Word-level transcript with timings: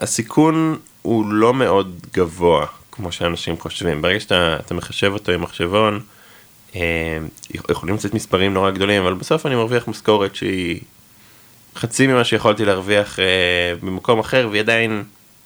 הסיכון 0.00 0.78
הוא 1.02 1.26
לא 1.26 1.54
מאוד 1.54 2.00
גבוה, 2.14 2.66
כמו 2.92 3.12
שאנשים 3.12 3.58
חושבים. 3.58 4.02
ברגע 4.02 4.20
שאתה 4.20 4.74
מחשב 4.74 5.12
אותו 5.12 5.32
עם 5.32 5.42
מחשבון, 5.42 6.00
אה, 6.76 7.18
יכולים 7.70 7.94
לצאת 7.94 8.14
מספרים 8.14 8.54
נורא 8.54 8.70
גדולים, 8.70 9.02
אבל 9.02 9.14
בסוף 9.14 9.46
אני 9.46 9.54
מרוויח 9.54 9.88
משכורת 9.88 10.36
שהיא 10.36 10.80
חצי 11.76 12.06
ממה 12.06 12.24
שיכולתי 12.24 12.64
להרוויח 12.64 13.18
אה, 13.18 13.24
במקום 13.82 14.18
אחר, 14.18 14.48
והיא 14.50 14.60
עדיין 14.62 15.04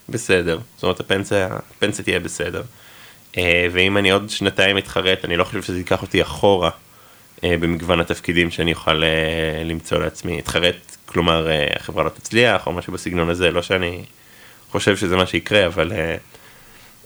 בסדר. 0.09 0.58
זאת 0.76 0.82
אומרת, 0.82 1.01
הפנסיה, 1.01 1.48
הפנסיה 1.76 2.04
תהיה 2.04 2.21
בסדר. 2.21 2.62
אה, 3.38 3.67
ואם 3.72 3.96
אני 3.98 4.10
עוד 4.10 4.30
שנתיים 4.30 4.78
אתחרט, 4.78 5.24
אני 5.24 5.37
לא 5.37 5.44
חושב 5.44 5.62
שזה 5.62 5.78
ייקח 5.78 6.03
אותי 6.03 6.22
אחורה 6.22 6.71
אה, 7.44 7.54
במגוון 7.60 8.01
התפקידים 8.01 8.51
שאני 8.51 8.72
אוכל 8.72 9.03
אה, 9.04 9.64
למצוא 9.64 9.98
לעצמי. 9.98 10.38
אתחרט, 10.38 10.96
כלומר, 11.06 11.51
אה, 11.51 11.67
החברה 11.76 12.04
לא 12.04 12.08
תצליח, 12.08 12.67
או 12.67 12.72
משהו 12.72 12.92
בסגנון 12.92 13.30
הזה, 13.30 13.51
לא 13.51 13.62
שאני 13.62 14.04
חושב 14.71 14.97
שזה 14.97 15.17
מה 15.17 15.27
שיקרה, 15.27 15.67
אבל 15.67 15.93
אה, 15.93 16.16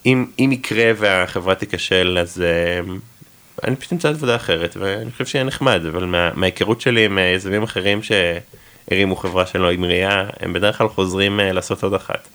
אם, 0.07 0.27
אם 0.39 0.53
יקרה 0.53 0.93
והחברה 0.97 1.55
תיכשל, 1.55 2.19
אז... 2.21 2.43
אה, 2.43 2.81
אני 3.65 3.77
פשוט 3.77 3.93
אמצא 3.93 4.09
עבודה 4.09 4.37
אחרת, 4.37 4.77
ואני 4.81 5.11
חושב 5.11 5.27
שיהיה 5.27 5.45
נחמד, 5.45 5.87
אבל 5.87 6.05
מה, 6.05 6.31
מההיכרות 6.35 6.81
שלי 6.81 7.05
עם 7.05 7.19
אה, 7.19 7.23
יזמים 7.23 7.63
אחרים 7.63 8.01
שהרימו 8.03 9.17
חברה 9.17 9.47
שלא 9.47 9.71
המריאה, 9.71 10.27
הם 10.41 10.53
בדרך 10.53 10.79
כלל 10.79 10.89
חוזרים 10.89 11.41
לעשות 11.43 11.83
עוד 11.83 11.95
אחת. 11.95 12.29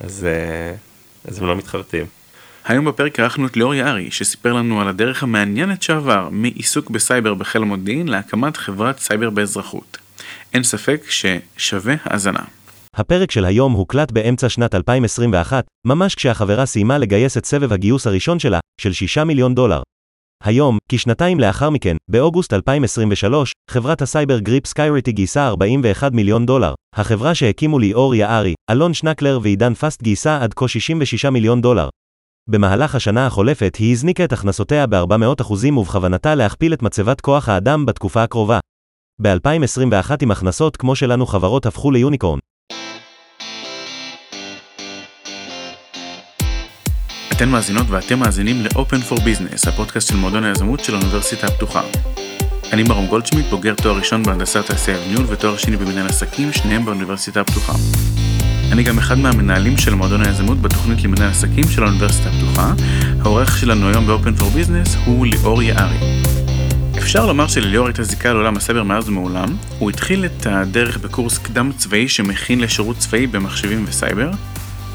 אז, 0.00 0.26
אז 1.28 1.38
הם 1.38 1.46
לא 1.46 1.56
מתחרטים. 1.56 2.06
היום 2.64 2.84
בפרק 2.84 3.20
ערכנו 3.20 3.46
את 3.46 3.56
ליאור 3.56 3.74
יערי, 3.74 4.10
שסיפר 4.10 4.52
לנו 4.52 4.80
על 4.80 4.88
הדרך 4.88 5.22
המעניינת 5.22 5.82
שעבר 5.82 6.28
מעיסוק 6.30 6.90
בסייבר 6.90 7.34
בחיל 7.34 7.62
המודיעין 7.62 8.08
להקמת 8.08 8.56
חברת 8.56 8.98
סייבר 8.98 9.30
באזרחות. 9.30 9.98
אין 10.54 10.62
ספק 10.62 11.02
ששווה 11.08 11.94
האזנה. 12.04 12.42
הפרק 12.96 13.30
של 13.30 13.44
היום 13.44 13.72
הוקלט 13.72 14.12
באמצע 14.12 14.48
שנת 14.48 14.74
2021, 14.74 15.64
ממש 15.86 16.14
כשהחברה 16.14 16.66
סיימה 16.66 16.98
לגייס 16.98 17.36
את 17.36 17.44
סבב 17.44 17.72
הגיוס 17.72 18.06
הראשון 18.06 18.38
שלה, 18.38 18.60
של 18.80 18.92
6 18.92 19.18
מיליון 19.18 19.54
דולר. 19.54 19.82
היום, 20.44 20.78
כשנתיים 20.88 21.40
לאחר 21.40 21.70
מכן, 21.70 21.96
באוגוסט 22.10 22.52
2023, 22.52 23.52
חברת 23.70 24.02
הסייבר 24.02 24.38
Grip 24.38 24.66
Security 24.66 25.12
גייסה 25.12 25.48
41 25.48 26.12
מיליון 26.12 26.46
דולר. 26.46 26.74
החברה 26.96 27.34
שהקימו 27.34 27.78
ליאור 27.78 28.14
יערי, 28.14 28.54
אלון 28.70 28.94
שנקלר 28.94 29.38
ועידן 29.42 29.74
פאסט 29.74 30.02
גייסה 30.02 30.42
עד 30.42 30.54
כה 30.54 30.68
66 30.68 31.24
מיליון 31.24 31.60
דולר. 31.60 31.88
במהלך 32.50 32.94
השנה 32.94 33.26
החולפת 33.26 33.76
היא 33.76 33.92
הזניקה 33.92 34.24
את 34.24 34.32
הכנסותיה 34.32 34.86
ב-400% 34.86 35.52
ובכוונתה 35.76 36.34
להכפיל 36.34 36.72
את 36.74 36.82
מצבת 36.82 37.20
כוח 37.20 37.48
האדם 37.48 37.86
בתקופה 37.86 38.22
הקרובה. 38.22 38.58
ב-2021 39.22 40.10
עם 40.22 40.30
הכנסות 40.30 40.76
כמו 40.76 40.96
שלנו 40.96 41.26
חברות 41.26 41.66
הפכו 41.66 41.90
ליוניקורן. 41.90 42.38
אתן 47.36 47.48
מאזינות 47.48 47.86
ואתם 47.90 48.18
מאזינים 48.18 48.62
ל-Open 48.62 49.10
for 49.10 49.16
Business, 49.16 49.68
הפודקאסט 49.68 50.08
של 50.08 50.16
מועדון 50.16 50.44
היזמות 50.44 50.84
של 50.84 50.94
האוניברסיטה 50.94 51.46
הפתוחה. 51.46 51.82
אני 52.72 52.82
מרום 52.82 53.06
גולדשמיט, 53.06 53.46
בוגר 53.50 53.74
תואר 53.74 53.96
ראשון 53.96 54.22
בהנדסת 54.22 54.66
תעשייה 54.66 54.98
וניהול 55.06 55.26
ותואר 55.28 55.56
שני 55.56 55.76
במנהל 55.76 56.06
עסקים, 56.06 56.52
שניהם 56.52 56.84
באוניברסיטה 56.84 57.40
הפתוחה. 57.40 57.72
אני 58.72 58.82
גם 58.82 58.98
אחד 58.98 59.18
מהמנהלים 59.18 59.78
של 59.78 59.94
מועדון 59.94 60.22
היזמות 60.26 60.60
בתוכנית 60.62 61.02
למנהל 61.02 61.30
עסקים 61.30 61.64
של 61.70 61.82
האוניברסיטה 61.82 62.28
הפתוחה. 62.28 62.72
העורך 63.20 63.58
שלנו 63.58 63.88
היום 63.88 64.06
ב-Open 64.06 64.40
for 64.40 64.42
Business 64.42 64.98
הוא 65.04 65.26
ליאור 65.26 65.62
יערי. 65.62 65.98
אפשר 66.98 67.26
לומר 67.26 67.46
שלליאור 67.46 67.86
הייתה 67.86 68.02
זיקה 68.02 68.32
לעולם 68.32 68.56
הסייבר 68.56 68.82
מאז 68.82 69.08
ומעולם. 69.08 69.56
הוא 69.78 69.90
התחיל 69.90 70.24
את 70.24 70.46
הדרך 70.46 70.98
בקורס 70.98 71.38
קדם 71.38 71.70
צבאי 71.76 72.08
שמכין 72.08 72.60
לשירות 72.60 72.98
צבאי 72.98 73.26
במחשבים 73.26 73.84
וסייבר, 73.88 74.30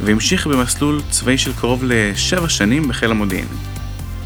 והמשיך 0.01 0.47
במסלול 0.47 1.01
צבאי 1.09 1.37
של 1.37 1.53
קרוב 1.53 1.83
לשבע 1.83 2.49
שנים 2.49 2.87
בחיל 2.87 3.11
המודיעין. 3.11 3.47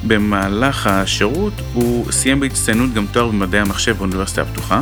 במהלך 0.08 0.88
השירות 0.88 1.54
הוא 1.74 2.12
סיים 2.12 2.40
בהצטיינות 2.40 2.94
גם 2.94 3.06
תואר 3.12 3.28
במדעי 3.28 3.62
המחשב 3.62 3.98
באוניברסיטה 3.98 4.42
הפתוחה, 4.42 4.82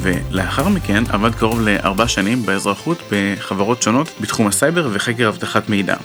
ולאחר 0.00 0.68
מכן 0.68 1.04
עבד 1.08 1.34
קרוב 1.34 1.60
לארבע 1.60 2.08
שנים 2.08 2.42
באזרחות 2.42 2.98
בחברות 3.12 3.82
שונות 3.82 4.08
בתחום 4.20 4.46
הסייבר 4.46 4.88
וחקר 4.92 5.28
אבטחת 5.28 5.68
מידע. 5.68 5.96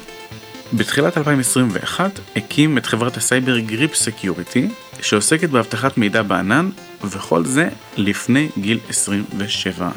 בתחילת 0.73 1.17
2021 1.17 2.19
הקים 2.35 2.77
את 2.77 2.85
חברת 2.85 3.17
הסייבר 3.17 3.59
Grip 3.59 3.95
Security, 3.95 4.67
שעוסקת 5.01 5.49
באבטחת 5.49 5.97
מידע 5.97 6.21
בענן, 6.21 6.69
וכל 7.03 7.45
זה 7.45 7.69
לפני 7.97 8.49
גיל 8.57 8.79
27. 8.89 9.89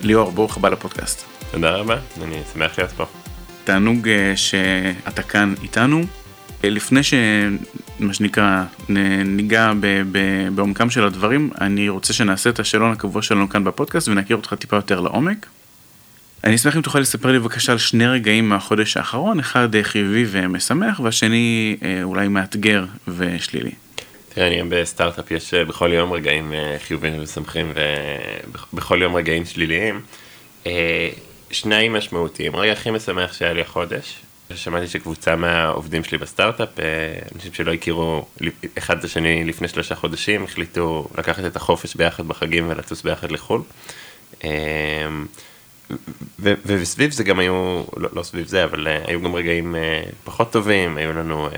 ליאור, 0.00 0.32
ברוך 0.32 0.56
הבא 0.56 0.68
לפודקאסט. 0.68 1.37
תודה 1.50 1.70
רבה, 1.70 1.96
אני 2.22 2.36
שמח 2.52 2.78
להיות 2.78 2.90
פה. 2.90 3.04
תענוג 3.64 4.08
אה, 4.08 4.36
שאתה 4.36 5.22
כאן 5.22 5.54
איתנו. 5.62 6.02
אה, 6.64 6.70
לפני 6.70 7.00
שמה 7.02 8.14
שנקרא 8.14 8.64
ניגע 9.24 9.72
בעומקם 10.54 10.90
של 10.90 11.04
הדברים, 11.04 11.50
אני 11.60 11.88
רוצה 11.88 12.12
שנעשה 12.12 12.50
את 12.50 12.60
השאלון 12.60 12.92
הקבוע 12.92 13.22
שלנו 13.22 13.48
כאן 13.48 13.64
בפודקאסט 13.64 14.08
ונכיר 14.08 14.36
אותך 14.36 14.54
טיפה 14.54 14.76
יותר 14.76 15.00
לעומק. 15.00 15.46
אני 16.44 16.54
אשמח 16.54 16.76
אם 16.76 16.82
תוכל 16.82 16.98
לספר 16.98 17.32
לי 17.32 17.38
בבקשה 17.38 17.72
על 17.72 17.78
שני 17.78 18.06
רגעים 18.06 18.48
מהחודש 18.48 18.96
האחרון, 18.96 19.40
אחד 19.40 19.68
חיובי 19.82 20.24
ומשמח 20.30 21.00
והשני 21.00 21.76
אה, 21.82 22.02
אולי 22.02 22.28
מאתגר 22.28 22.84
ושלילי. 23.08 23.72
תראה, 24.28 24.46
אני 24.46 24.60
גם 24.60 24.68
בסטארט-אפ, 24.70 25.30
יש 25.30 25.54
בכל 25.54 25.90
יום 25.92 26.12
רגעים 26.12 26.52
חיוביים 26.86 27.18
ומשמחים 27.18 27.72
ובכל 28.72 28.98
יום 29.02 29.16
רגעים 29.16 29.44
שליליים. 29.44 30.00
שניים 31.50 31.92
משמעותיים, 31.92 32.54
הרגע 32.54 32.72
הכי 32.72 32.90
משמח 32.90 33.32
שהיה 33.32 33.52
לי 33.52 33.60
החודש, 33.60 34.18
שמעתי 34.54 34.88
שקבוצה 34.88 35.36
מהעובדים 35.36 36.04
שלי 36.04 36.18
בסטארט-אפ, 36.18 36.68
אנשים 37.34 37.52
שלא 37.52 37.72
הכירו 37.72 38.26
אחד 38.78 38.98
את 38.98 39.04
השני 39.04 39.44
לפני 39.44 39.68
שלושה 39.68 39.94
חודשים, 39.94 40.44
החליטו 40.44 41.08
לקחת 41.18 41.44
את 41.44 41.56
החופש 41.56 41.94
ביחד 41.94 42.28
בחגים 42.28 42.68
ולטוס 42.68 43.02
ביחד 43.02 43.30
לחו"ל. 43.30 43.62
וסביב 46.40 47.10
זה 47.10 47.24
גם 47.24 47.38
היו, 47.38 47.84
לא, 47.96 48.08
לא 48.12 48.22
סביב 48.22 48.46
זה, 48.46 48.64
אבל 48.64 48.86
היו 49.06 49.22
גם 49.22 49.34
רגעים 49.34 49.74
פחות 50.24 50.52
טובים, 50.52 50.96
היו 50.96 51.12
לנו 51.12 51.48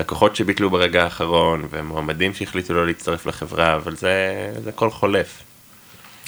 לקוחות 0.00 0.36
שביטלו 0.36 0.70
ברגע 0.70 1.04
האחרון, 1.04 1.68
ומועמדים 1.70 2.34
שהחליטו 2.34 2.74
לא 2.74 2.86
להצטרף 2.86 3.26
לחברה, 3.26 3.76
אבל 3.76 3.96
זה, 3.96 4.50
זה 4.64 4.70
הכל 4.70 4.90
חולף. 4.90 5.42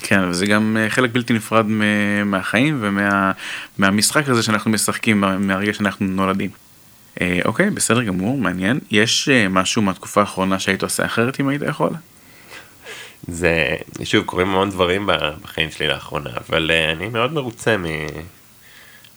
כן, 0.02 0.20
וזה 0.28 0.46
גם 0.46 0.76
אה, 0.80 0.90
חלק 0.90 1.10
בלתי 1.12 1.32
נפרד 1.32 1.66
מהחיים 2.24 2.84
ומהמשחק 3.78 4.22
ומה, 4.24 4.32
הזה 4.32 4.42
שאנחנו 4.42 4.70
משחקים 4.70 5.20
מהרגע 5.20 5.74
שאנחנו 5.74 6.06
נולדים. 6.06 6.50
אה, 7.20 7.40
אוקיי, 7.44 7.70
בסדר 7.70 8.02
גמור, 8.02 8.38
מעניין. 8.38 8.80
יש 8.90 9.28
אה, 9.28 9.48
משהו 9.48 9.82
מהתקופה 9.82 10.20
האחרונה 10.20 10.58
שהיית 10.58 10.82
עושה 10.82 11.04
אחרת 11.04 11.40
אם 11.40 11.48
היית 11.48 11.62
יכול? 11.62 11.90
זה, 13.28 13.76
שוב, 14.04 14.24
קורים 14.24 14.48
המון 14.48 14.70
דברים 14.70 15.08
בחיים 15.42 15.70
שלי 15.70 15.88
לאחרונה, 15.88 16.30
אבל 16.48 16.70
אני 16.92 17.08
מאוד 17.08 17.32
מרוצה 17.32 17.76
מ, 17.76 17.84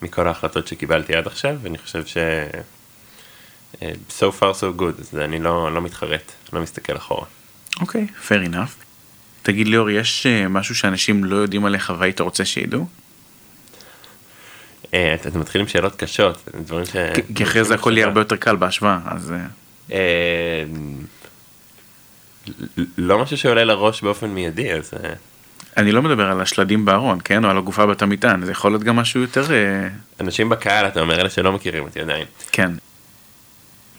מכל 0.02 0.28
ההחלטות 0.28 0.68
שקיבלתי 0.68 1.16
עד 1.16 1.28
עכשיו, 1.28 1.56
ואני 1.62 1.78
חושב 1.78 2.06
ש... 2.06 2.18
so 4.10 4.32
far 4.40 4.54
so 4.54 4.80
good, 4.82 5.02
אז 5.02 5.16
אני 5.16 5.40
לא, 5.40 5.74
לא 5.74 5.82
מתחרט, 5.82 6.32
לא 6.54 6.62
מסתכל 6.62 6.98
אחורה. 6.98 7.26
אוקיי, 7.82 8.08
okay, 8.10 8.28
fair 8.30 8.50
enough. 8.50 8.85
תגיד 9.46 9.68
ליאור, 9.68 9.90
יש 9.90 10.26
אה, 10.26 10.48
משהו 10.48 10.76
שאנשים 10.76 11.24
לא 11.24 11.36
יודעים 11.36 11.66
עליך 11.66 11.94
והיית 12.00 12.22
רוצה 12.22 12.46
שידעו? 12.46 12.86
אה, 14.94 15.14
אתה 15.14 15.40
מתחיל 15.40 15.62
עם 15.62 15.68
שאלות 15.68 15.96
קשות, 15.96 16.50
דברים 16.62 16.86
ש... 16.86 16.96
כי 17.36 17.44
אחרי 17.44 17.64
זה 17.64 17.76
הכל 17.76 17.98
יהיה 17.98 18.08
הרבה 18.08 18.22
יותר 18.22 18.36
קל 18.36 18.56
בהשוואה, 18.56 19.00
אז... 19.06 19.34
אה, 19.92 20.64
לא 22.98 23.20
משהו 23.20 23.38
שעולה 23.38 23.64
לראש 23.64 24.02
באופן 24.02 24.30
מיידי, 24.30 24.74
אז... 24.74 24.94
אני 25.78 25.92
לא 25.92 26.02
מדבר 26.02 26.32
על 26.32 26.42
השלדים 26.42 26.86
בארון, 26.86 27.20
כן? 27.24 27.46
או 27.46 27.50
על 27.50 27.58
הגופה 27.58 27.86
בת 27.86 28.02
המטען, 28.02 28.46
זה 28.46 28.52
יכול 28.52 28.72
להיות 28.72 28.84
גם 28.84 28.96
משהו 28.96 29.22
יותר... 29.22 29.46
אנשים 30.20 30.50
בקהל, 30.50 30.88
אתה 30.88 31.02
אומר, 31.02 31.22
אלה 31.22 31.30
שלא 31.30 31.52
מכירים 31.52 31.84
אותי 31.84 32.02
עדיין. 32.02 32.26
כן. 32.52 32.72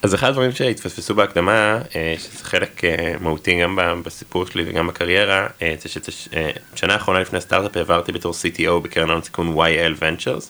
אז 0.06 0.14
אחד 0.14 0.29
הדברים 0.29 0.53
שהתפספסו 0.53 1.14
בהקדמה, 1.14 1.79
אה, 1.97 2.14
שזה 2.19 2.44
חלק 2.44 2.85
אה, 2.85 3.14
מהותי 3.20 3.61
גם 3.62 4.03
בסיפור 4.05 4.47
שלי 4.47 4.64
וגם 4.67 4.87
בקריירה, 4.87 5.47
אה, 5.62 5.75
זה 5.81 5.88
ששנה 5.88 6.93
האחרונה 6.93 7.20
לפני 7.20 7.38
הסטארט-אפ 7.38 7.76
העברתי 7.76 8.12
בתור 8.12 8.32
CTO 8.32 8.81
בקרן 8.82 9.11
הון 9.11 9.23
סיכון 9.23 9.56
YL 9.56 10.00
Ventures, 10.00 10.44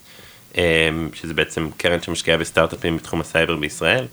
שזה 1.15 1.35
בעצם 1.35 1.69
קרן 1.77 2.03
שמשקיעה 2.03 2.39
בסטארט-אפים 2.39 2.97
בתחום 2.97 3.21
הסייבר 3.21 3.57
בישראל, 3.57 4.07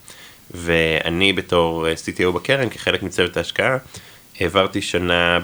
ואני 0.52 1.34
בתור 1.34 1.88
CTO 1.88 2.32
בקרן, 2.32 2.70
כחלק 2.70 3.04
מצוות 3.04 3.38
ההשקעה, 3.38 3.78
העברתי 4.40 4.82
שנה 4.82 5.40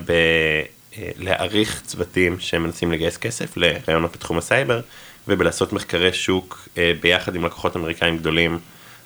בלהעריך 1.17 1.81
צוותים 1.85 2.39
שמנסים 2.39 2.91
לגייס 2.91 3.17
כסף 3.17 3.57
לרעיונות 3.57 4.11
בתחום 4.11 4.37
הסייבר, 4.37 4.81
ובלעשות 5.27 5.73
מחקרי 5.73 6.13
שוק 6.13 6.67
ביחד 7.01 7.35
עם 7.35 7.45
לקוחות 7.45 7.75
אמריקאים 7.75 8.17
גדולים. 8.17 8.59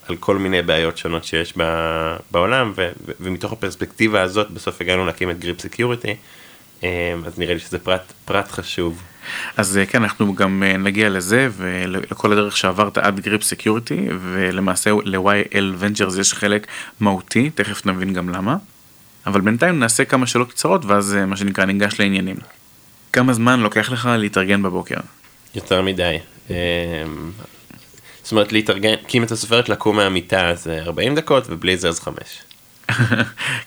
על 0.08 0.16
כל 0.16 0.38
מיני 0.38 0.62
בעיות 0.62 0.98
שונות 0.98 1.24
שיש 1.24 1.54
בעולם, 2.32 2.72
ו- 2.76 2.90
ו- 3.06 3.12
ומתוך 3.20 3.52
הפרספקטיבה 3.52 4.22
הזאת 4.22 4.52
בסוף 4.52 4.82
הגענו 4.82 5.06
להקים 5.06 5.30
את 5.30 5.40
Grip 5.40 5.62
Security, 5.62 6.16
אה, 6.84 7.16
אז 7.26 7.40
נראה 7.40 7.54
לי 7.54 7.60
שזה 7.60 7.80
פרט, 7.80 8.14
פרט 8.26 8.52
חשוב. 8.52 9.02
אז 9.58 9.78
אה, 9.78 9.86
כן, 9.86 10.04
אנחנו 10.04 10.36
גם 10.36 10.64
אה, 10.64 10.78
נגיע 10.78 11.10
לזה 11.10 11.50
ולכל 11.58 12.32
הדרך 12.32 12.58
שעברת 12.58 12.98
עד 12.98 13.20
Grip 13.20 13.44
Security, 13.44 14.08
ולמעשה 14.22 14.92
ל-YL 15.04 15.82
Ventures 15.82 16.20
יש 16.20 16.34
חלק 16.34 16.68
מהותי, 17.00 17.50
תכף 17.50 17.86
נבין 17.86 18.14
גם 18.14 18.30
למה. 18.30 18.56
אבל 19.26 19.42
בינתיים 19.42 19.80
נעשה 19.80 20.06
כמה 20.06 20.28
שאלות 20.28 20.52
קצרות, 20.52 20.86
ואז 20.86 21.18
מה 21.28 21.38
שנקרא 21.38 21.66
ניגש 21.66 22.00
לעניינים. 22.00 22.36
כמה 23.14 23.34
זמן 23.34 23.60
לוקח 23.60 23.92
לך 23.92 24.10
להתארגן 24.18 24.64
בבוקר? 24.64 24.98
יותר 25.56 25.82
מדי. 25.82 26.18
זאת 28.24 28.32
אומרת 28.32 28.52
להתארגן, 28.52 28.96
כי 29.08 29.18
אם 29.18 29.24
אתה 29.24 29.36
סופר 29.36 29.60
את 29.60 29.70
לקום 29.70 29.96
מהמיטה 29.96 30.56
זה 30.56 30.82
40 30.82 31.16
דקות 31.16 31.44
ובלי 31.50 31.78
זה 31.78 31.90
אז 31.90 32.00
5. 32.00 32.16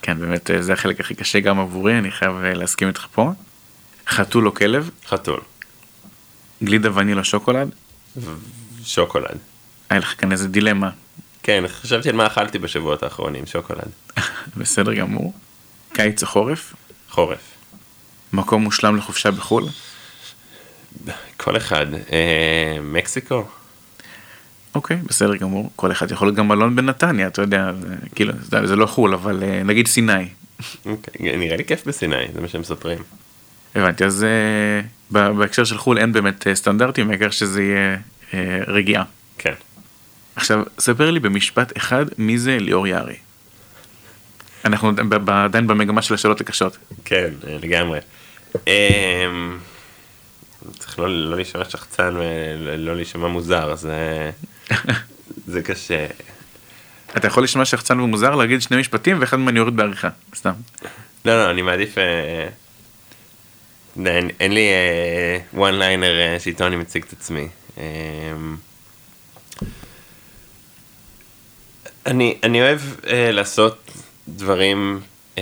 כן, 0.03 0.19
באמת 0.19 0.51
זה 0.61 0.73
החלק 0.73 1.01
הכי 1.01 1.15
קשה 1.15 1.41
גם 1.41 1.61
עבורי, 1.61 1.99
אני 1.99 2.11
חייב 2.11 2.37
להסכים 2.37 2.89
איתך 2.89 3.07
פה. 3.13 3.31
חתול 4.09 4.47
או 4.47 4.55
כלב? 4.55 4.91
חתול. 5.07 5.41
גלידה 6.63 6.91
ונילה 6.95 7.25
שוקולד? 7.25 7.75
שוקולד. 8.85 9.39
היה 9.91 10.01
לך 10.01 10.15
כאן 10.21 10.33
איזה 10.33 10.49
דילמה. 10.49 10.91
כן, 11.43 11.65
חשבתי 11.69 12.09
על 12.09 12.17
מה 12.17 12.27
אכלתי 12.27 12.59
בשבועות 12.59 13.03
האחרונים, 13.03 13.47
שוקולד. 13.47 13.89
בסדר 14.57 14.95
גמור. 14.95 15.33
קיץ 15.93 16.23
או 16.23 16.29
חורף? 16.29 16.75
חורף. 17.11 17.39
מקום 18.33 18.63
מושלם 18.63 18.97
לחופשה 18.97 19.31
בחו"ל? 19.31 19.65
כל 21.37 21.57
אחד. 21.57 21.87
אה, 21.95 22.79
מקסיקו? 22.83 23.45
אוקיי, 24.77 24.97
בסדר 25.07 25.37
גמור. 25.37 25.71
כל 25.77 25.93
אחד 25.93 26.11
יכול 26.11 26.29
להיות 26.29 26.37
גם 26.37 26.49
מלון 26.49 26.77
בנתניה, 26.77 27.27
אתה 27.27 27.43
יודע, 27.43 27.71
כאילו, 28.15 28.33
זה, 28.43 28.67
זה 28.67 28.77
לא 28.77 28.87
חו"ל, 28.87 29.15
אבל 29.15 29.43
אה, 29.43 29.63
נגיד 29.65 29.87
סיני. 29.87 30.29
אוקיי, 30.87 31.37
נראה 31.37 31.57
לי 31.57 31.65
כיף 31.65 31.87
בסיני, 31.87 32.25
זה 32.35 32.41
מה 32.41 32.49
שהם 32.49 32.61
מספרים. 32.61 32.99
הבנתי, 33.75 34.05
אז 34.05 34.27
uh, 35.13 35.15
בהקשר 35.15 35.65
של 35.65 35.79
חו"ל 35.79 35.99
אין 35.99 36.13
באמת 36.13 36.47
uh, 36.47 36.55
סטנדרטים, 36.55 37.11
העיקר 37.11 37.31
שזה 37.31 37.63
יהיה 37.63 37.97
uh, 38.31 38.35
רגיעה. 38.67 39.05
כן. 39.39 39.55
עכשיו, 40.37 40.63
ספר 40.79 41.11
לי 41.11 41.21
במשפט 41.21 41.77
אחד 41.77 42.07
מי 42.19 42.39
זה 42.39 42.59
ליאור 42.59 42.87
יערי. 42.87 43.17
אנחנו 44.65 44.93
עדיין 45.27 45.67
במגמה 45.67 46.03
של 46.03 46.15
השאלות 46.15 46.41
הקשות. 46.41 46.77
כן, 47.05 47.29
לגמרי. 47.63 47.99
אמ, 48.67 49.59
צריך 50.79 50.99
לא, 50.99 51.09
לא 51.09 51.37
להישמע 51.37 51.65
שחצן 51.65 52.15
ולא 52.17 52.97
להישמע 52.97 53.29
מוזר, 53.29 53.75
זה, 53.75 54.31
זה 55.53 55.63
קשה. 55.63 56.07
אתה 57.17 57.27
יכול 57.27 57.45
לשמוע 57.45 57.65
שחצן 57.65 58.01
ומוזר 58.01 58.35
להגיד 58.35 58.63
שני 58.63 58.77
משפטים 58.77 59.21
ואחד 59.21 59.37
מהם 59.37 59.49
אני 59.49 59.61
אוריד 59.61 59.77
בעריכה, 59.77 60.09
סתם. 60.35 60.53
לא, 61.25 61.45
לא, 61.45 61.51
אני 61.51 61.63
מעדיף... 61.63 61.99
אין, 64.07 64.31
אין 64.41 64.53
לי 64.53 64.69
uh, 65.55 65.57
one 65.57 65.81
liner 65.81 66.39
uh, 66.39 66.43
שאיתו 66.43 66.67
אני 66.67 66.77
מציג 66.77 67.05
את 67.09 67.13
עצמי. 67.13 67.49
אני, 72.07 72.39
אני 72.43 72.63
אוהב 72.63 72.81
uh, 73.03 73.07
לעשות 73.11 73.91
דברים 74.29 75.01
uh, 75.35 75.39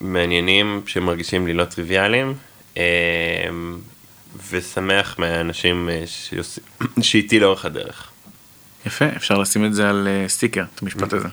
מעניינים 0.00 0.82
שמרגישים 0.86 1.46
לי 1.46 1.54
לא 1.54 1.64
טריוויאליים, 1.64 2.34
uh, 2.74 2.78
ושמח 4.50 5.18
מהאנשים 5.18 5.88
uh, 5.88 7.00
שאיתי 7.02 7.40
לאורך 7.40 7.64
הדרך. 7.64 8.11
יפה, 8.86 9.04
אפשר 9.16 9.38
לשים 9.38 9.64
את 9.64 9.74
זה 9.74 9.90
על 9.90 10.08
uh, 10.08 10.28
סטיקר, 10.28 10.64
את 10.74 10.82
המשפט 10.82 11.12
הזה. 11.12 11.28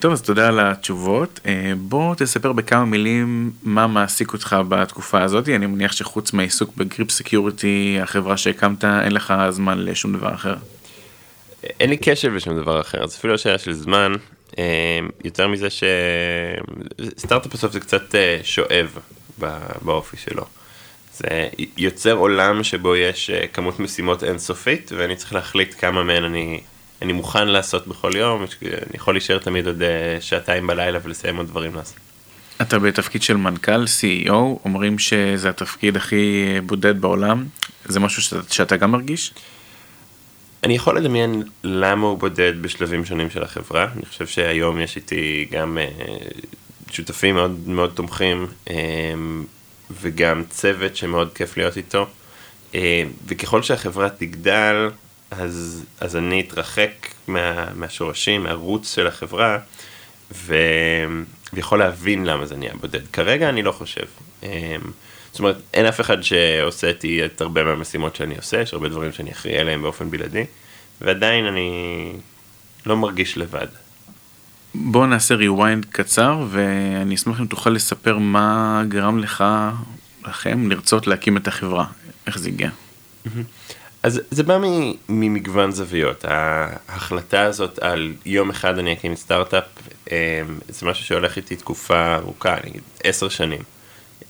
טוב, 0.00 0.12
אז 0.12 0.22
תודה 0.22 0.48
על 0.48 0.60
התשובות. 0.60 1.40
אה, 1.46 1.72
בוא 1.78 2.14
תספר 2.14 2.52
בכמה 2.52 2.84
מילים 2.84 3.52
מה 3.62 3.86
מעסיק 3.86 4.32
אותך 4.32 4.56
בתקופה 4.68 5.22
הזאת. 5.22 5.48
אני 5.48 5.66
מניח 5.66 5.92
שחוץ 5.92 6.32
מהעיסוק 6.32 6.76
ב 6.76 6.83
Grip 6.83 7.10
Security, 7.10 7.98
החברה 8.02 8.36
שהקמת, 8.36 8.84
אין 8.84 9.12
לך 9.12 9.34
זמן 9.50 9.78
לשום 9.78 10.12
דבר 10.12 10.34
אחר. 10.34 10.54
אין 11.80 11.90
לי 11.90 11.96
קשב 11.96 12.32
לשום 12.32 12.56
דבר 12.56 12.80
אחר, 12.80 13.06
זה 13.06 13.16
אפילו 13.18 13.32
לא 13.32 13.38
שאלה 13.38 13.58
של 13.58 13.72
זמן. 13.72 14.12
אה, 14.58 14.98
יותר 15.24 15.48
מזה 15.48 15.68
שסטארט-אפ 15.70 17.52
בסוף 17.52 17.72
זה 17.72 17.80
קצת 17.80 18.14
אה, 18.14 18.40
שואב 18.42 18.98
באופי 19.82 20.16
שלו. 20.16 20.44
זה 21.20 21.48
יוצר 21.76 22.12
עולם 22.12 22.64
שבו 22.64 22.96
יש 22.96 23.30
כמות 23.52 23.80
משימות 23.80 24.24
אינסופית 24.24 24.92
ואני 24.96 25.16
צריך 25.16 25.32
להחליט 25.32 25.74
כמה 25.78 26.02
מהן 26.02 26.24
אני 26.24 26.60
אני 27.02 27.12
מוכן 27.12 27.48
לעשות 27.48 27.86
בכל 27.86 28.12
יום, 28.16 28.44
אני 28.62 28.70
יכול 28.94 29.14
להישאר 29.14 29.38
תמיד 29.38 29.66
עוד 29.66 29.82
אה, 29.82 30.16
שעתיים 30.20 30.66
בלילה 30.66 30.98
ולסיים 31.02 31.36
עוד 31.36 31.46
דברים 31.46 31.74
לעשות. 31.74 31.96
אתה 32.62 32.78
בתפקיד 32.78 33.22
של 33.22 33.36
מנכ"ל, 33.36 33.84
CEO, 33.84 34.32
אומרים 34.64 34.98
שזה 34.98 35.48
התפקיד 35.48 35.96
הכי 35.96 36.44
בודד 36.66 37.00
בעולם, 37.00 37.44
זה 37.84 38.00
משהו 38.00 38.22
שאתה, 38.22 38.54
שאתה 38.54 38.76
גם 38.76 38.90
מרגיש? 38.90 39.34
אני 40.64 40.74
יכול 40.74 40.96
לדמיין 40.98 41.42
למה 41.64 42.06
הוא 42.06 42.18
בודד 42.18 42.62
בשלבים 42.62 43.04
שונים 43.04 43.30
של 43.30 43.42
החברה, 43.42 43.86
אני 43.96 44.06
חושב 44.06 44.26
שהיום 44.26 44.80
יש 44.80 44.96
איתי 44.96 45.48
גם 45.50 45.78
שותפים 46.90 47.34
מאוד 47.34 47.68
מאוד 47.68 47.90
תומכים 47.94 48.46
וגם 50.00 50.42
צוות 50.50 50.96
שמאוד 50.96 51.32
כיף 51.34 51.56
להיות 51.56 51.76
איתו, 51.76 52.06
uh, 52.72 52.76
וככל 53.26 53.62
שהחברה 53.62 54.10
תגדל, 54.10 54.90
אז, 55.30 55.84
אז 56.00 56.16
אני 56.16 56.40
אתרחק 56.40 57.08
מה, 57.28 57.66
מהשורשים, 57.74 58.42
מהרוץ 58.42 58.94
של 58.94 59.06
החברה, 59.06 59.58
ו, 60.32 60.56
ויכול 61.52 61.78
להבין 61.78 62.26
למה 62.26 62.46
זה 62.46 62.56
נהיה 62.56 62.72
בודד. 62.80 63.06
כרגע 63.12 63.48
אני 63.48 63.62
לא 63.62 63.72
חושב. 63.72 64.06
אמ, 64.42 64.48
זאת 65.30 65.38
אומרת, 65.38 65.56
אין 65.74 65.86
אף 65.86 66.00
אחד 66.00 66.22
שעושה 66.22 66.88
איתי 66.88 67.24
את 67.24 67.40
הרבה 67.40 67.64
מהמשימות 67.64 68.16
שאני 68.16 68.36
עושה, 68.36 68.60
יש 68.60 68.74
הרבה 68.74 68.88
דברים 68.88 69.12
שאני 69.12 69.32
אחראי 69.32 69.58
עליהם 69.58 69.82
באופן 69.82 70.10
בלעדי, 70.10 70.44
ועדיין 71.00 71.46
אני 71.46 72.12
לא 72.86 72.96
מרגיש 72.96 73.38
לבד. 73.38 73.66
בוא 74.74 75.06
נעשה 75.06 75.34
rewind 75.34 75.86
קצר, 75.92 76.46
ואני 76.50 77.14
אשמח 77.14 77.40
אם 77.40 77.46
תוכל 77.46 77.70
לספר 77.70 78.18
מה 78.18 78.82
גרם 78.88 79.18
לך, 79.18 79.44
לכם, 80.28 80.70
לרצות 80.70 81.06
להקים 81.06 81.36
את 81.36 81.48
החברה, 81.48 81.86
איך 82.26 82.38
זה 82.38 82.48
הגיע. 82.48 82.70
אז 84.02 84.20
זה 84.30 84.42
בא 84.42 84.58
ממגוון 85.08 85.70
זוויות, 85.72 86.24
ההחלטה 86.28 87.42
הזאת 87.42 87.78
על 87.78 88.12
יום 88.26 88.50
אחד 88.50 88.78
אני 88.78 88.92
אקים 88.92 89.16
סטארט-אפ, 89.16 89.64
אמ, 90.10 90.14
זה 90.68 90.86
משהו 90.86 91.04
שהולך 91.04 91.36
איתי 91.36 91.56
תקופה 91.56 92.14
ארוכה, 92.16 92.56
נגיד 92.64 92.82
עשר 93.04 93.28
שנים, 93.28 93.62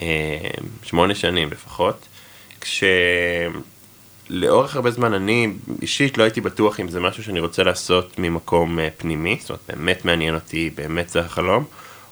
אמ, 0.00 0.06
שמונה 0.82 1.14
שנים 1.14 1.50
לפחות, 1.50 2.08
כשלאורך 4.30 4.76
הרבה 4.76 4.90
זמן 4.90 5.14
אני 5.14 5.52
אישית 5.82 6.18
לא 6.18 6.22
הייתי 6.22 6.40
בטוח 6.40 6.80
אם 6.80 6.88
זה 6.88 7.00
משהו 7.00 7.22
שאני 7.22 7.40
רוצה 7.40 7.62
לעשות 7.62 8.18
ממקום 8.18 8.78
אה, 8.78 8.88
פנימי, 8.96 9.38
זאת 9.40 9.50
אומרת 9.50 9.62
באמת 9.68 10.04
מעניין 10.04 10.34
אותי, 10.34 10.70
באמת 10.74 11.08
זה 11.08 11.20
החלום, 11.20 11.64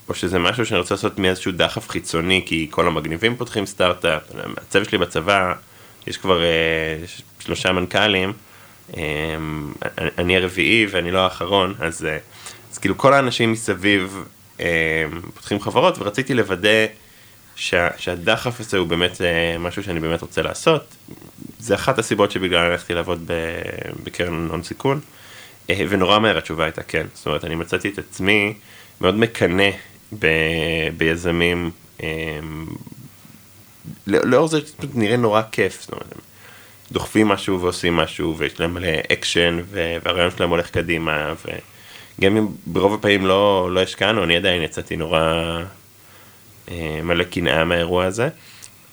או 0.08 0.14
שזה 0.14 0.38
משהו 0.38 0.66
שאני 0.66 0.80
רוצה 0.80 0.94
לעשות 0.94 1.18
מאיזשהו 1.18 1.52
דחף 1.52 1.88
חיצוני, 1.88 2.42
כי 2.46 2.66
כל 2.70 2.86
המגניבים 2.86 3.36
פותחים 3.36 3.66
סטארט-אפ, 3.66 4.22
הצוות 4.56 4.88
שלי 4.88 4.98
בצבא, 4.98 5.52
יש 6.06 6.16
כבר 6.16 6.42
אה, 6.42 6.46
שלושה 7.40 7.72
מנכ"לים, 7.72 8.32
אמ, 8.96 9.72
אני 10.18 10.36
הרביעי 10.36 10.86
ואני 10.90 11.10
לא 11.10 11.18
האחרון, 11.18 11.74
אז, 11.80 12.04
אה, 12.04 12.18
אז 12.72 12.78
כאילו 12.78 12.98
כל 12.98 13.14
האנשים 13.14 13.52
מסביב 13.52 14.24
אמ, 14.60 14.64
פותחים 15.34 15.60
חברות 15.60 15.98
ורציתי 15.98 16.34
לוודא 16.34 16.86
שה, 17.56 17.88
שהדחף 17.96 18.60
הזה 18.60 18.78
הוא 18.78 18.86
באמת 18.86 19.20
אה, 19.22 19.58
משהו 19.58 19.82
שאני 19.82 20.00
באמת 20.00 20.22
רוצה 20.22 20.42
לעשות. 20.42 20.96
זה 21.58 21.74
אחת 21.74 21.98
הסיבות 21.98 22.30
שבגלל 22.30 22.70
הלכתי 22.70 22.94
לעבוד 22.94 23.30
בקרן 24.02 24.48
הון 24.50 24.62
סיכון, 24.62 25.00
אה, 25.70 25.84
ונורא 25.88 26.18
מהר 26.18 26.38
התשובה 26.38 26.64
הייתה 26.64 26.82
כן. 26.82 27.06
זאת 27.14 27.26
אומרת, 27.26 27.44
אני 27.44 27.54
מצאתי 27.54 27.88
את 27.88 27.98
עצמי 27.98 28.54
מאוד 29.00 29.14
מקנא 29.14 29.70
ב, 30.18 30.26
ביזמים, 30.96 31.70
אמ, 32.02 32.66
לאור 34.06 34.48
זה 34.48 34.60
נראה 34.94 35.16
נורא 35.16 35.42
כיף. 35.52 35.80
זאת 35.80 35.92
אומרת, 35.92 36.14
דוחפים 36.92 37.28
משהו 37.28 37.60
ועושים 37.60 37.96
משהו 37.96 38.36
ויש 38.38 38.60
להם 38.60 38.74
מלא 38.74 38.88
אקשן 39.12 39.60
והרעיון 39.70 40.30
שלהם 40.30 40.50
הולך 40.50 40.70
קדימה 40.70 41.34
וגם 41.44 42.36
אם 42.36 42.48
ברוב 42.66 42.94
הפעמים 42.94 43.26
לא, 43.26 43.68
לא 43.72 43.80
השקענו 43.80 44.24
אני 44.24 44.36
עדיין 44.36 44.62
יצאתי 44.62 44.96
נורא 44.96 45.20
אה, 46.70 47.00
מלא 47.02 47.24
קנאה 47.24 47.64
מהאירוע 47.64 48.04
הזה 48.04 48.28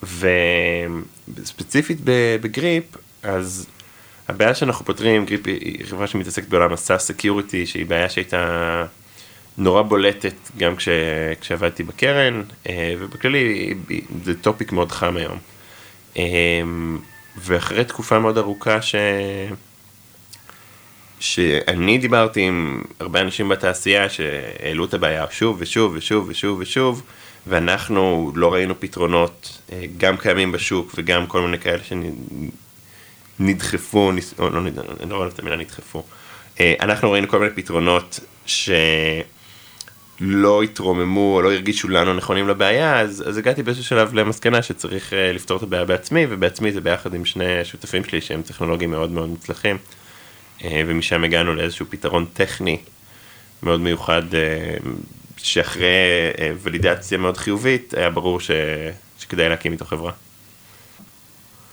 וספציפית 0.06 1.98
ב 2.40 2.49
Grip 2.49 2.84
אז 3.22 3.66
הבעיה 4.28 4.54
שאנחנו 4.54 4.84
פותרים 4.84 5.24
Grip 5.24 5.46
היא 5.46 5.84
חברה 5.86 6.06
שמתעסקת 6.06 6.48
בעולם 6.48 6.72
ה 6.72 6.79
SaaS 6.79 7.06
security 7.06 7.66
שהיא 7.66 7.86
בעיה 7.86 8.08
שהייתה 8.08 8.84
נורא 9.58 9.82
בולטת 9.82 10.34
גם 10.56 10.76
כש, 10.76 10.88
כשעבדתי 11.40 11.82
בקרן 11.82 12.42
אה, 12.68 12.94
ובכללי 12.98 13.74
זה 14.24 14.34
topic 14.34 14.72
מאוד 14.72 14.92
חם 14.92 15.16
היום. 15.16 15.38
אה, 16.16 16.22
ואחרי 17.36 17.84
תקופה 17.84 18.18
מאוד 18.18 18.38
ארוכה 18.38 18.82
ש... 18.82 18.94
שאני 21.20 21.98
דיברתי 21.98 22.40
עם 22.40 22.82
הרבה 23.00 23.20
אנשים 23.20 23.48
בתעשייה 23.48 24.08
שהעלו 24.08 24.84
את 24.84 24.94
הבעיה 24.94 25.24
שוב 25.30 25.56
ושוב 25.58 25.92
ושוב 25.94 26.28
ושוב 26.28 26.58
ושוב, 26.60 27.02
ואנחנו 27.46 28.32
לא 28.34 28.52
ראינו 28.52 28.80
פתרונות, 28.80 29.58
אה, 29.72 29.84
גם 29.96 30.16
קיימים 30.16 30.52
בשוק 30.52 30.92
וגם 30.96 31.26
כל 31.26 31.42
מיני 31.42 31.58
כאלה 31.58 31.82
שנדחפו, 33.38 34.12
ניס... 34.12 34.34
או 34.38 34.50
לא. 34.50 34.60
אני 35.00 35.10
לא 35.10 35.16
רואה 35.16 35.28
את 35.28 35.38
המילה 35.38 35.56
נדחפו. 35.56 36.02
אה, 36.60 36.74
אנחנו 36.80 37.10
ראינו 37.10 37.28
כל 37.28 37.38
מיני 37.38 37.50
פתרונות 37.54 38.20
שלא 38.46 40.62
התרוממו 40.62 41.36
או 41.36 41.42
לא 41.42 41.52
הרגישו 41.52 41.88
לנו 41.88 42.14
נכונים 42.14 42.48
לבעיה, 42.48 43.00
אז, 43.00 43.24
אז 43.28 43.36
הגעתי 43.36 43.62
באיזשהו 43.62 43.84
שלב 43.84 44.14
למסקנה 44.14 44.62
שצריך 44.62 45.12
אה, 45.12 45.32
לפתור 45.32 45.56
את 45.56 45.62
הבעיה 45.62 45.84
בעצמי, 45.84 46.26
ובעצמי 46.30 46.72
זה 46.72 46.80
ביחד 46.80 47.14
עם 47.14 47.24
שני 47.24 47.64
שותפים 47.64 48.04
שלי 48.04 48.20
שהם 48.20 48.42
טכנולוגים 48.42 48.90
מאוד 48.90 49.10
מאוד 49.10 49.28
מוצלחים, 49.28 49.78
ומשם 50.64 51.24
הגענו 51.24 51.54
לאיזשהו 51.54 51.86
פתרון 51.90 52.26
טכני 52.32 52.78
מאוד 53.62 53.80
מיוחד 53.80 54.22
שאחרי 55.36 55.86
אה, 56.38 56.52
ולידציה 56.62 57.18
מאוד 57.18 57.36
חיובית, 57.36 57.94
היה 57.94 58.10
ברור 58.10 58.40
ש... 58.40 58.50
שכדאי 59.18 59.48
להקים 59.48 59.72
איתו 59.72 59.84
חברה. 59.84 60.12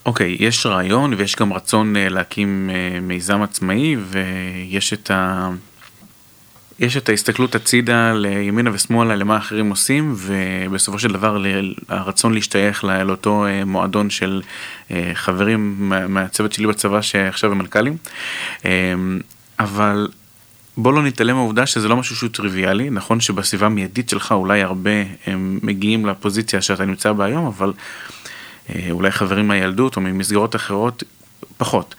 אוקיי, 0.06 0.36
okay, 0.40 0.44
יש 0.44 0.66
רעיון 0.66 1.14
ויש 1.14 1.36
גם 1.36 1.54
רצון 1.54 1.96
אה, 1.96 2.10
להקים 2.10 2.70
אה, 2.74 3.00
מיזם 3.00 3.42
עצמאי 3.42 3.96
ויש 3.96 4.94
את 4.94 5.12
ה... 5.12 5.50
יש 6.80 6.98
את 6.98 7.10
ההסתכלות 7.10 7.56
הצידה 7.56 8.14
לימינה 8.14 8.70
ושמאלה 8.74 9.16
למה 9.16 9.38
אחרים 9.38 9.70
עושים 9.70 10.16
ובסופו 10.18 11.00
של 11.00 11.14
דבר 11.14 11.44
הרצון 11.90 12.34
להשתייך 12.34 12.84
לאותו 12.84 13.46
מועדון 13.66 14.10
של 14.10 14.42
חברים 15.14 15.90
מהצוות 16.10 16.54
שלי 16.54 16.68
בצבא 16.68 17.02
שעכשיו 17.02 17.52
הם 17.52 17.58
מנכ"לים 17.58 17.98
אבל 19.60 20.08
בוא 20.78 20.94
לא 20.94 21.04
נתעלם 21.04 21.36
מהעובדה 21.36 21.66
שזה 21.66 21.88
לא 21.88 21.98
משהו 21.98 22.16
שהוא 22.16 22.30
טריוויאלי, 22.30 22.90
נכון 22.90 23.20
שבסביבה 23.20 23.66
המיידית 23.66 24.10
שלך 24.10 24.32
אולי 24.32 24.62
הרבה 24.62 24.92
הם 25.26 25.60
מגיעים 25.64 26.06
לפוזיציה 26.06 26.62
שאתה 26.62 26.86
נמצא 26.86 27.12
בה 27.12 27.26
היום, 27.26 27.46
אבל 27.46 27.74
אה, 28.70 28.88
אולי 28.92 29.12
חברים 29.12 29.48
מהילדות 29.48 29.96
או 29.96 30.02
ממסגרות 30.02 30.56
אחרות 30.56 31.04
פחות. 31.58 31.96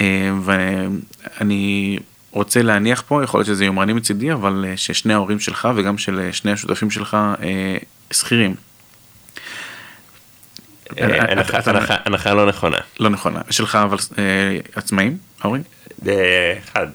אה, 0.00 0.30
ואני 0.42 1.98
רוצה 2.30 2.62
להניח 2.62 3.02
פה, 3.06 3.24
יכול 3.24 3.38
להיות 3.38 3.46
שזה 3.46 3.64
יומרני 3.64 3.92
מצידי, 3.92 4.32
אבל 4.32 4.64
אה, 4.68 4.76
ששני 4.76 5.14
ההורים 5.14 5.40
שלך 5.40 5.68
וגם 5.76 5.98
של 5.98 6.28
שני 6.32 6.52
השותפים 6.52 6.90
שלך 6.90 7.16
שכירים. 8.10 8.54
הנחה 11.88 12.34
לא 12.34 12.46
נכונה. 12.46 12.76
לא 13.00 13.10
נכונה. 13.10 13.40
שלך 13.50 13.76
אבל 13.76 13.96
עצמאים, 14.74 15.18
ההורים? 15.40 15.62
אחד. 16.64 16.86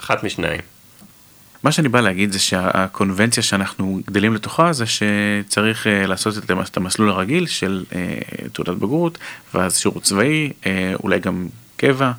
אחת 0.00 0.24
משניים. 0.24 0.60
מה 1.62 1.72
שאני 1.72 1.88
בא 1.88 2.00
להגיד 2.00 2.32
זה 2.32 2.38
שהקונבנציה 2.38 3.42
שאנחנו 3.42 4.00
גדלים 4.06 4.34
לתוכה 4.34 4.72
זה 4.72 4.84
שצריך 4.86 5.86
uh, 5.86 6.06
לעשות 6.06 6.34
את 6.68 6.76
המסלול 6.76 7.10
הרגיל 7.10 7.46
של 7.46 7.84
uh, 7.90 7.94
תעודת 8.52 8.76
בגרות 8.76 9.18
ואז 9.54 9.78
שירות 9.78 10.02
צבאי 10.02 10.50
uh, 10.62 10.66
אולי 11.02 11.18
גם 11.18 11.46
קבע 11.76 12.12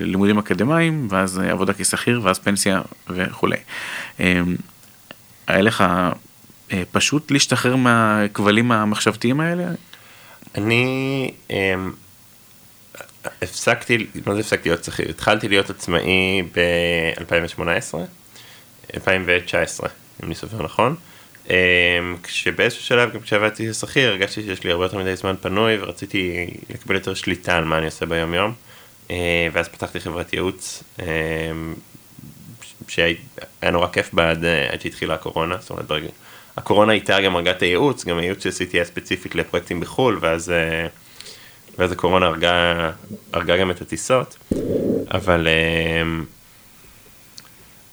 לימודים 0.00 0.38
אקדמיים 0.38 1.08
ואז 1.10 1.38
עבודה 1.38 1.72
כשכיר 1.72 2.20
ואז 2.22 2.38
פנסיה 2.38 2.82
וכולי. 3.08 3.56
Uh, 4.18 4.22
היה 5.46 5.62
לך 5.62 5.84
פשוט 6.92 7.30
להשתחרר 7.30 7.76
מהכבלים 7.76 8.72
המחשבתיים 8.72 9.40
האלה? 9.40 9.64
אני 10.54 11.30
um, 11.48 11.52
הפסקתי, 13.42 14.06
מה 14.26 14.34
זה 14.34 14.40
הפסקתי 14.40 14.68
להיות 14.68 14.84
שכיר? 14.84 15.10
התחלתי 15.10 15.48
להיות 15.48 15.70
עצמאי 15.70 16.42
ב-2018, 16.42 17.94
2019, 18.94 19.88
אם 20.22 20.26
אני 20.26 20.34
סופר 20.34 20.62
נכון. 20.62 20.96
אמ, 21.50 21.54
כשבאיזשהו 22.22 22.82
שלב, 22.82 23.14
גם 23.14 23.20
כשעבדתי 23.20 23.70
כשכיר, 23.70 24.10
הרגשתי 24.10 24.42
שיש 24.42 24.64
לי 24.64 24.70
הרבה 24.70 24.84
יותר 24.84 24.98
מדי 24.98 25.16
זמן 25.16 25.34
פנוי 25.40 25.78
ורציתי 25.78 26.46
לקבל 26.70 26.94
יותר 26.94 27.14
שליטה 27.14 27.56
על 27.56 27.64
מה 27.64 27.78
אני 27.78 27.86
עושה 27.86 28.06
ביום 28.06 28.34
יום. 28.34 28.52
אה, 29.10 29.48
ואז 29.52 29.68
פתחתי 29.68 30.00
חברת 30.00 30.32
ייעוץ, 30.32 30.82
אמ, 31.02 31.74
שהיה 32.88 33.14
נורא 33.72 33.88
כיף 33.88 34.12
בעד, 34.12 34.44
אה, 34.44 34.72
עד 34.72 34.80
שהתחילה 34.80 35.14
הקורונה, 35.14 35.56
זאת 35.60 35.70
אומרת, 35.70 35.86
הקורונה 36.56 36.92
הייתה 36.92 37.20
גם 37.20 37.36
הרגת 37.36 37.62
הייעוץ, 37.62 38.04
גם 38.04 38.18
הייעוץ 38.18 38.44
שעשיתי 38.44 38.76
היה 38.76 38.84
ספציפית 38.84 39.34
לפרויקטים 39.34 39.80
בחו"ל, 39.80 40.18
ואז... 40.20 40.50
אה, 40.50 40.86
ואז 41.78 41.92
הקורונה 41.92 42.26
הרגה, 42.26 42.90
הרגה 43.32 43.56
גם 43.56 43.70
את 43.70 43.80
הטיסות, 43.80 44.36
אבל 45.10 45.48
אמ, 45.48 46.24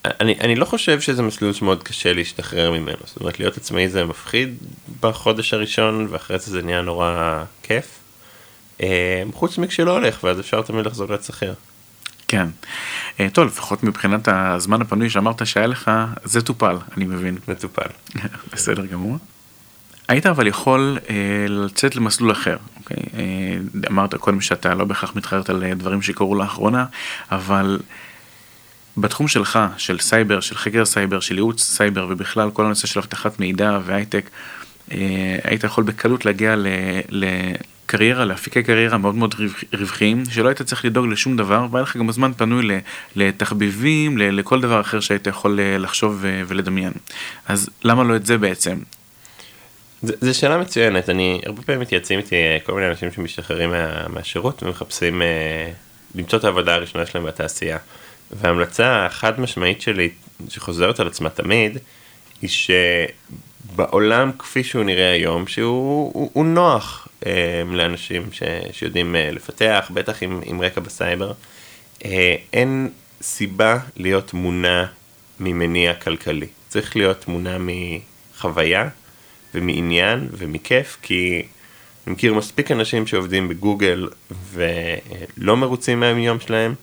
אני, 0.05 0.39
אני 0.39 0.55
לא 0.55 0.65
חושב 0.65 1.01
שזה 1.01 1.21
מסלול 1.21 1.53
שמאוד 1.53 1.83
קשה 1.83 2.13
להשתחרר 2.13 2.71
ממנו, 2.71 2.97
זאת 3.05 3.19
אומרת 3.19 3.39
להיות 3.39 3.57
עצמאי 3.57 3.89
זה 3.89 4.05
מפחיד 4.05 4.57
בחודש 4.99 5.53
הראשון 5.53 6.07
ואחרי 6.09 6.39
זה 6.39 6.51
זה 6.51 6.61
נהיה 6.61 6.81
נורא 6.81 7.43
כיף, 7.63 7.99
אמ, 8.79 8.87
חוץ 9.33 9.57
מכשלא 9.57 9.91
הולך 9.91 10.23
ואז 10.23 10.39
אפשר 10.39 10.61
תמיד 10.61 10.85
לחזור 10.85 11.07
שכיר. 11.21 11.53
כן, 12.27 12.47
אה, 13.19 13.27
טוב 13.29 13.47
לפחות 13.47 13.83
מבחינת 13.83 14.27
הזמן 14.27 14.81
הפנוי 14.81 15.09
שאמרת 15.09 15.47
שהיה 15.47 15.67
לך 15.67 15.91
זה 16.23 16.41
טופל 16.41 16.75
אני 16.97 17.05
מבין. 17.05 17.37
מטופל. 17.47 17.87
בסדר 18.53 18.85
גמור. 18.85 19.17
היית 20.07 20.25
אבל 20.25 20.47
יכול 20.47 20.97
אה, 21.09 21.15
לצאת 21.49 21.95
למסלול 21.95 22.31
אחר, 22.31 22.57
אוקיי? 22.79 23.03
אה, 23.17 23.57
אמרת 23.89 24.15
קודם 24.15 24.41
שאתה 24.41 24.73
לא 24.73 24.85
בהכרח 24.85 25.15
מתחרט 25.15 25.49
על 25.49 25.63
אה, 25.63 25.73
דברים 25.73 26.01
שקרו 26.01 26.35
לאחרונה, 26.35 26.85
אבל 27.31 27.79
בתחום 28.97 29.27
שלך, 29.27 29.59
של 29.77 29.99
סייבר, 29.99 30.39
של 30.39 30.55
חקר 30.55 30.85
סייבר, 30.85 31.19
של 31.19 31.35
ייעוץ 31.35 31.63
סייבר 31.63 32.07
ובכלל 32.09 32.51
כל 32.51 32.65
הנושא 32.65 32.87
של 32.87 32.99
אבטחת 32.99 33.39
מידע 33.39 33.79
והייטק, 33.85 34.29
אה, 34.91 35.37
היית 35.43 35.63
יכול 35.63 35.83
בקלות 35.83 36.25
להגיע 36.25 36.55
ל... 36.55 36.67
לקריירה, 37.09 38.25
לאפיקי 38.25 38.63
קריירה 38.63 38.97
מאוד 38.97 39.15
מאוד 39.15 39.35
רווחיים, 39.73 40.23
שלא 40.29 40.47
היית 40.47 40.61
צריך 40.61 40.85
לדאוג 40.85 41.07
לשום 41.07 41.37
דבר, 41.37 41.67
והיה 41.71 41.83
לך 41.83 41.97
גם 41.97 42.11
זמן 42.11 42.31
פנוי 42.37 42.67
לתחביבים, 43.15 44.17
לכל 44.17 44.61
דבר 44.61 44.81
אחר 44.81 44.99
שהיית 44.99 45.27
יכול 45.27 45.59
אה, 45.59 45.77
לחשוב 45.77 46.25
אה, 46.25 46.41
ולדמיין. 46.47 46.93
אז 47.47 47.69
למה 47.83 48.03
לא 48.03 48.15
את 48.15 48.25
זה 48.25 48.37
בעצם? 48.37 48.77
זו 50.03 50.39
שאלה 50.39 50.57
מצוינת, 50.57 51.09
אני 51.09 51.41
הרבה 51.45 51.61
פעמים 51.61 51.81
מתייעצים 51.81 52.19
איתי 52.19 52.35
אה, 52.35 52.57
כל 52.65 52.73
מיני 52.73 52.87
אנשים 52.87 53.11
שמשתחררים 53.11 53.69
מה, 53.69 54.07
מהשירות 54.07 54.63
ומחפשים 54.63 55.21
אה, 55.21 55.71
למצוא 56.15 56.39
את 56.39 56.43
העבודה 56.43 56.75
הראשונה 56.75 57.05
שלהם 57.05 57.25
בתעשייה. 57.25 57.77
וההמלצה 58.31 59.05
החד 59.05 59.39
משמעית 59.39 59.81
שלי, 59.81 60.09
שחוזרת 60.49 60.99
על 60.99 61.07
עצמה 61.07 61.29
תמיד, 61.29 61.77
היא 62.41 62.49
שבעולם 62.49 64.31
כפי 64.39 64.63
שהוא 64.63 64.83
נראה 64.83 65.11
היום, 65.11 65.47
שהוא 65.47 66.11
הוא, 66.13 66.29
הוא 66.33 66.45
נוח 66.45 67.07
אה, 67.25 67.63
לאנשים 67.71 68.31
ש, 68.31 68.43
שיודעים 68.71 69.15
אה, 69.15 69.31
לפתח, 69.31 69.91
בטח 69.93 70.23
עם, 70.23 70.41
עם 70.45 70.61
רקע 70.61 70.81
בסייבר, 70.81 71.33
אה, 72.05 72.35
אין 72.53 72.89
סיבה 73.21 73.77
להיות 73.97 74.33
מונע 74.33 74.85
ממניע 75.39 75.93
כלכלי. 75.93 76.47
צריך 76.69 76.95
להיות 76.95 77.27
מונע 77.27 77.57
מחוויה 77.59 78.89
ומעניין 79.55 80.27
ומכיף, 80.31 80.97
כי 81.01 81.43
אני 82.07 82.13
מכיר 82.13 82.33
מספיק 82.33 82.71
אנשים 82.71 83.07
שעובדים 83.07 83.49
בגוגל 83.49 84.07
ולא 84.53 85.57
מרוצים 85.57 85.99
מהיום 85.99 86.39
שלהם, 86.39 86.73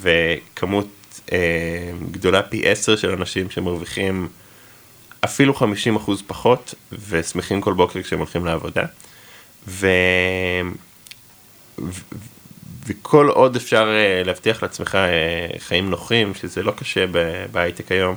וכמות 0.00 0.88
אה, 1.32 1.90
גדולה 2.10 2.42
פי 2.42 2.68
עשר 2.68 2.96
של 2.96 3.10
אנשים 3.10 3.50
שמרוויחים 3.50 4.28
אפילו 5.20 5.54
50% 5.54 5.62
פחות, 6.26 6.74
ושמחים 7.08 7.60
כל 7.60 7.72
בוקר 7.72 8.02
כשהם 8.02 8.18
הולכים 8.18 8.46
לעבודה. 8.46 8.84
ו... 9.68 9.88
ו... 11.78 12.00
וכל 12.88 13.28
עוד 13.28 13.56
אפשר 13.56 13.88
uh, 13.88 14.26
להבטיח 14.26 14.62
לעצמך 14.62 14.94
uh, 14.94 15.58
חיים 15.58 15.90
נוחים, 15.90 16.34
שזה 16.34 16.62
לא 16.62 16.72
קשה 16.72 17.04
בהייטק 17.52 17.92
היום, 17.92 18.16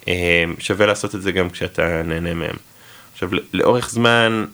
uh, 0.00 0.08
שווה 0.58 0.86
לעשות 0.86 1.14
את 1.14 1.22
זה 1.22 1.32
גם 1.32 1.50
כשאתה 1.50 2.02
נהנה 2.02 2.34
מהם. 2.34 2.56
עכשיו, 3.22 3.38
לאורך 3.52 3.90
זמן, 3.90 4.44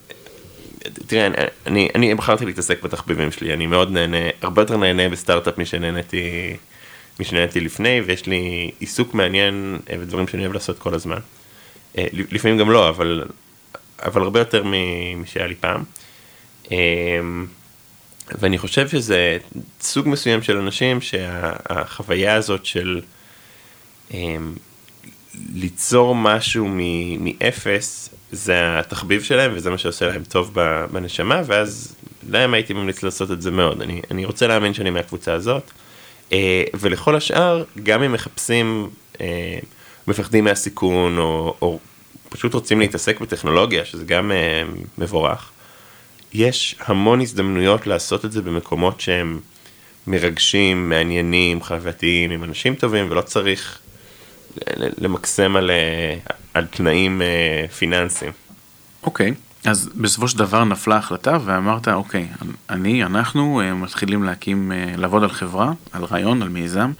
תראה, 1.06 1.28
אני, 1.66 1.88
אני 1.94 2.14
בחרתי 2.14 2.46
להתעסק 2.46 2.82
בתחביבים 2.82 3.32
שלי, 3.32 3.52
אני 3.52 3.66
מאוד 3.66 3.90
נהנה, 3.90 4.16
הרבה 4.42 4.62
יותר 4.62 4.76
נהנה 4.76 5.08
בסטארט-אפ 5.08 5.58
משנהניתי, 5.58 6.56
משנהניתי 7.20 7.60
לפני, 7.60 8.00
ויש 8.06 8.26
לי 8.26 8.70
עיסוק 8.78 9.14
מעניין 9.14 9.78
אה, 9.90 9.96
ודברים 10.00 10.28
שאני 10.28 10.42
אוהב 10.42 10.54
לעשות 10.54 10.78
כל 10.78 10.94
הזמן. 10.94 11.18
אה, 11.98 12.06
לפעמים 12.12 12.58
גם 12.58 12.70
לא, 12.70 12.88
אבל, 12.88 13.24
אבל 14.02 14.22
הרבה 14.22 14.40
יותר 14.40 14.64
משהיה 15.16 15.46
לי 15.46 15.54
פעם. 15.54 15.82
אה, 16.72 16.76
ואני 18.38 18.58
חושב 18.58 18.88
שזה 18.88 19.38
סוג 19.80 20.08
מסוים 20.08 20.42
של 20.42 20.56
אנשים 20.56 21.00
שהחוויה 21.00 22.34
הזאת 22.34 22.66
של 22.66 23.00
ליצור 25.54 26.14
משהו 26.14 26.68
מאפס 27.18 28.10
זה 28.32 28.78
התחביב 28.78 29.22
שלהם 29.22 29.52
וזה 29.54 29.70
מה 29.70 29.78
שעושה 29.78 30.06
להם 30.06 30.24
טוב 30.24 30.54
בנשמה 30.92 31.42
ואז 31.46 31.94
להם 32.28 32.54
הייתי 32.54 32.72
ממליץ 32.72 33.02
לעשות 33.02 33.30
את 33.30 33.42
זה 33.42 33.50
מאוד. 33.50 33.82
אני, 33.82 34.02
אני 34.10 34.24
רוצה 34.24 34.46
להאמין 34.46 34.74
שאני 34.74 34.90
מהקבוצה 34.90 35.32
הזאת. 35.32 35.70
אה, 36.32 36.64
ולכל 36.74 37.16
השאר 37.16 37.64
גם 37.82 38.02
אם 38.02 38.12
מחפשים 38.12 38.90
אה, 39.20 39.58
מפחדים 40.06 40.44
מהסיכון 40.44 41.18
או, 41.18 41.54
או 41.62 41.78
פשוט 42.28 42.54
רוצים 42.54 42.80
להתעסק 42.80 43.20
בטכנולוגיה, 43.20 43.84
שזה 43.84 44.04
גם 44.04 44.30
uh, 44.30 44.78
מבורך, 44.98 45.50
יש 46.32 46.76
המון 46.80 47.20
הזדמנויות 47.20 47.86
לעשות 47.86 48.24
את 48.24 48.32
זה 48.32 48.42
במקומות 48.42 49.00
שהם 49.00 49.40
מרגשים, 50.06 50.88
מעניינים, 50.88 51.62
חווייתיים, 51.62 52.30
עם 52.30 52.44
אנשים 52.44 52.74
טובים, 52.74 53.10
ולא 53.10 53.20
צריך 53.20 53.78
למקסם 54.76 55.56
על, 55.56 55.70
על 56.56 56.66
תנאים 56.66 57.22
פיננסיים. 57.78 58.32
אוקיי, 59.02 59.30
okay. 59.30 59.68
אז 59.70 59.90
בסופו 59.94 60.28
של 60.28 60.38
דבר 60.38 60.64
נפלה 60.64 60.96
החלטה 60.96 61.38
ואמרת, 61.44 61.88
אוקיי, 61.88 62.28
אני, 62.70 63.04
אנחנו 63.04 63.62
מתחילים 63.74 64.22
להקים, 64.22 64.72
לעבוד 64.96 65.22
על 65.22 65.30
חברה, 65.30 65.72
על 65.92 66.04
רעיון, 66.04 66.42
על 66.42 66.48
מיזם, 66.48 66.92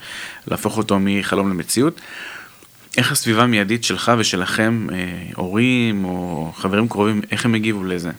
להפוך 0.47 0.77
אותו 0.77 0.97
מחלום 0.99 1.49
למציאות. 1.49 2.01
איך 2.97 3.11
הסביבה 3.11 3.43
המיידית 3.43 3.83
שלך 3.83 4.11
ושלכם, 4.17 4.87
הורים 5.35 6.05
או 6.05 6.51
חברים 6.55 6.89
קרובים, 6.89 7.21
איך 7.31 7.45
הם 7.45 7.53
הגיבו 7.53 7.83
לזה? 7.83 8.11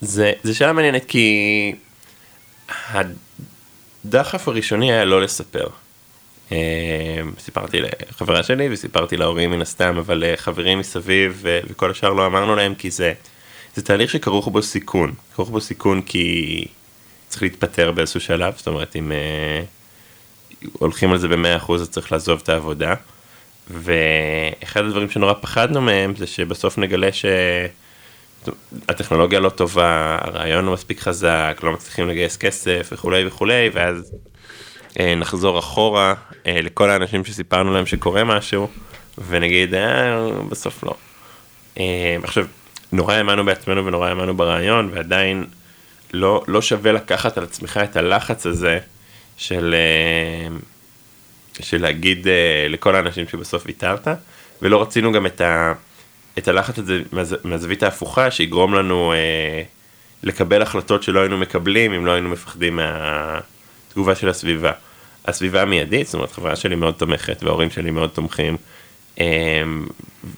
זה, 0.00 0.32
זה 0.42 0.54
שאלה 0.54 0.72
מעניינת 0.72 1.04
כי 1.04 1.74
הדחף 4.04 4.48
הראשוני 4.48 4.92
היה 4.92 5.04
לא 5.04 5.22
לספר. 5.22 5.66
אה, 6.52 6.56
סיפרתי 7.38 7.80
לחברה 7.80 8.42
שלי 8.42 8.68
וסיפרתי 8.72 9.16
להורים 9.16 9.50
מן 9.50 9.62
הסתם, 9.62 9.96
אבל 9.98 10.24
אה, 10.24 10.36
חברים 10.36 10.78
מסביב 10.78 11.40
וכל 11.44 11.90
השאר 11.90 12.12
לא 12.12 12.26
אמרנו 12.26 12.56
להם 12.56 12.74
כי 12.74 12.90
זה, 12.90 13.12
זה 13.74 13.82
תהליך 13.82 14.10
שכרוך 14.10 14.48
בו 14.48 14.62
סיכון. 14.62 15.12
כרוך 15.34 15.50
בו 15.50 15.60
סיכון 15.60 16.02
כי 16.02 16.66
צריך 17.28 17.42
להתפטר 17.42 17.92
באיזשהו 17.92 18.20
שלב, 18.20 18.54
זאת 18.56 18.66
אומרת 18.66 18.96
אם 18.96 19.12
הולכים 20.72 21.12
על 21.12 21.18
זה 21.18 21.28
במאה 21.28 21.56
אחוז 21.56 21.82
אז 21.82 21.90
צריך 21.90 22.12
לעזוב 22.12 22.40
את 22.42 22.48
העבודה. 22.48 22.94
ואחד 23.70 24.84
הדברים 24.84 25.10
שנורא 25.10 25.32
פחדנו 25.40 25.80
מהם 25.80 26.16
זה 26.16 26.26
שבסוף 26.26 26.78
נגלה 26.78 27.12
ש... 27.12 27.24
הטכנולוגיה 28.88 29.40
לא 29.40 29.48
טובה, 29.48 30.18
הרעיון 30.20 30.64
לא 30.64 30.72
מספיק 30.72 31.00
חזק, 31.00 31.60
לא 31.62 31.72
מצליחים 31.72 32.08
לגייס 32.08 32.36
כסף 32.36 32.88
וכולי 32.92 33.26
וכולי, 33.26 33.70
ואז 33.72 34.12
אה, 34.12 34.18
נחזור 35.00 35.58
אחורה 35.58 36.14
אה, 36.46 36.60
לכל 36.62 36.90
האנשים 36.90 37.24
שסיפרנו 37.24 37.74
להם 37.74 37.86
שקורה 37.86 38.24
משהו, 38.24 38.68
ונגיד, 39.28 39.74
אה, 39.74 40.30
בסוף 40.48 40.84
לא. 40.84 40.94
אה, 41.78 42.16
עכשיו, 42.22 42.46
נורא 42.92 43.14
האמנו 43.14 43.44
בעצמנו 43.44 43.86
ונורא 43.86 44.08
האמנו 44.08 44.36
ברעיון, 44.36 44.90
ועדיין 44.92 45.44
לא, 46.12 46.44
לא 46.48 46.62
שווה 46.62 46.92
לקחת 46.92 47.38
על 47.38 47.44
עצמך 47.44 47.80
את 47.84 47.96
הלחץ 47.96 48.46
הזה 48.46 48.78
של, 49.36 49.74
אה, 49.74 50.56
של 51.60 51.82
להגיד 51.82 52.28
אה, 52.28 52.66
לכל 52.68 52.94
האנשים 52.94 53.28
שבסוף 53.28 53.62
ויתרת, 53.66 54.08
ולא 54.62 54.82
רצינו 54.82 55.12
גם 55.12 55.26
את 55.26 55.40
ה... 55.40 55.72
את 56.38 56.48
הלחץ 56.48 56.78
הזה 56.78 57.02
מהז... 57.12 57.36
מהזווית 57.44 57.82
ההפוכה 57.82 58.30
שיגרום 58.30 58.74
לנו 58.74 59.12
אה, 59.12 59.62
לקבל 60.22 60.62
החלטות 60.62 61.02
שלא 61.02 61.20
היינו 61.20 61.38
מקבלים 61.38 61.92
אם 61.92 62.06
לא 62.06 62.10
היינו 62.10 62.28
מפחדים 62.28 62.80
מהתגובה 63.94 64.14
של 64.14 64.28
הסביבה. 64.28 64.72
הסביבה 65.26 65.62
המיידית, 65.62 66.06
זאת 66.06 66.14
אומרת 66.14 66.32
חברה 66.32 66.56
שלי 66.56 66.74
מאוד 66.74 66.94
תומכת 66.94 67.42
וההורים 67.42 67.70
שלי 67.70 67.90
מאוד 67.90 68.10
תומכים 68.10 68.56
אה, 69.20 69.62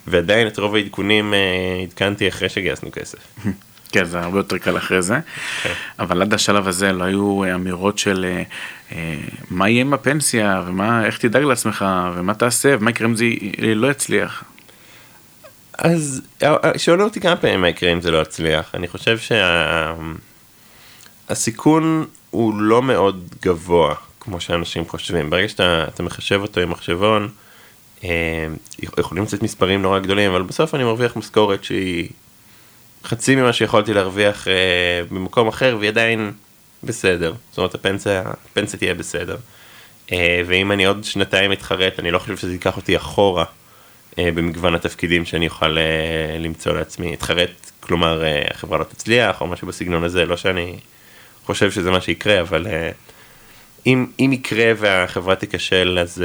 ועדיין 0.06 0.46
את 0.46 0.58
רוב 0.58 0.74
העדכונים 0.74 1.34
אה, 1.34 1.38
עדכנתי 1.82 2.28
אחרי 2.28 2.48
שגייסנו 2.48 2.90
כסף. 2.92 3.18
כן, 3.92 4.04
זה 4.04 4.20
הרבה 4.20 4.38
יותר 4.38 4.58
קל 4.58 4.76
אחרי 4.76 5.02
זה, 5.02 5.14
okay. 5.16 5.62
כן. 5.62 5.72
אבל 5.98 6.22
עד 6.22 6.34
השלב 6.34 6.68
הזה 6.68 6.92
לא 6.92 7.04
היו 7.04 7.54
אמירות 7.54 7.98
של 7.98 8.24
אה, 8.28 8.42
אה, 8.92 9.14
מה 9.50 9.68
יהיה 9.68 9.80
עם 9.80 9.94
הפנסיה 9.94 10.62
ומה, 10.66 11.06
איך 11.06 11.18
תדאג 11.18 11.42
לעצמך 11.42 11.84
ומה 12.14 12.34
תעשה 12.34 12.74
ומה 12.78 12.90
יקרה 12.90 13.08
אם 13.08 13.16
זה 13.16 13.24
לא 13.74 13.90
יצליח. 13.90 14.44
אז 15.78 16.22
שואלו 16.76 17.04
אותי 17.04 17.20
כמה 17.20 17.36
פעמים 17.36 17.60
מה 17.60 17.68
יקרה 17.68 17.92
אם 17.92 18.00
זה 18.00 18.10
לא 18.10 18.22
יצליח. 18.22 18.74
אני 18.74 18.88
חושב 18.88 19.18
שהסיכון 19.18 20.16
שה... 21.34 22.04
הוא 22.30 22.54
לא 22.54 22.82
מאוד 22.82 23.28
גבוה, 23.42 23.94
כמו 24.20 24.40
שאנשים 24.40 24.88
חושבים. 24.88 25.30
ברגע 25.30 25.48
שאתה 25.48 26.02
מחשב 26.02 26.40
אותו 26.42 26.60
עם 26.60 26.70
מחשבון, 26.70 27.28
אה, 28.04 28.46
יכולים 28.98 29.24
לצאת 29.24 29.42
מספרים 29.42 29.82
נורא 29.82 29.98
גדולים, 29.98 30.30
אבל 30.30 30.42
בסוף 30.42 30.74
אני 30.74 30.84
מרוויח 30.84 31.16
משכורת 31.16 31.64
שהיא 31.64 32.08
חצי 33.04 33.36
ממה 33.36 33.52
שיכולתי 33.52 33.94
להרוויח 33.94 34.46
במקום 35.10 35.48
אחר, 35.48 35.76
והיא 35.78 35.90
עדיין 35.90 36.32
בסדר. 36.84 37.32
זאת 37.50 37.58
אומרת, 37.58 37.74
הפנסיה, 37.74 38.22
הפנסיה 38.50 38.78
תהיה 38.78 38.94
בסדר. 38.94 39.36
ואם 40.46 40.72
אני 40.72 40.86
עוד 40.86 41.04
שנתיים 41.04 41.52
אתחרט, 41.52 41.98
אני 41.98 42.10
לא 42.10 42.18
חושב 42.18 42.36
שזה 42.36 42.52
ייקח 42.52 42.76
אותי 42.76 42.96
אחורה. 42.96 43.44
אה, 44.18 44.30
במגוון 44.34 44.74
התפקידים 44.74 45.24
שאני 45.24 45.48
אוכל 45.48 45.78
אה, 45.78 46.38
למצוא 46.38 46.72
לעצמי. 46.72 47.14
אתחרט, 47.14 47.70
כלומר 47.80 48.24
אה, 48.24 48.42
החברה 48.50 48.78
לא 48.78 48.84
תצליח 48.84 49.40
או 49.40 49.46
משהו 49.46 49.68
בסגנון 49.68 50.04
הזה, 50.04 50.26
לא 50.26 50.36
שאני 50.36 50.78
חושב 51.46 51.70
שזה 51.70 51.90
מה 51.90 52.00
שיקרה, 52.00 52.40
אבל 52.40 52.66
אם, 53.86 54.06
אם 54.20 54.30
יקרה 54.32 54.72
והחברה 54.76 55.34
תיכשל 55.34 55.98
אז 56.02 56.24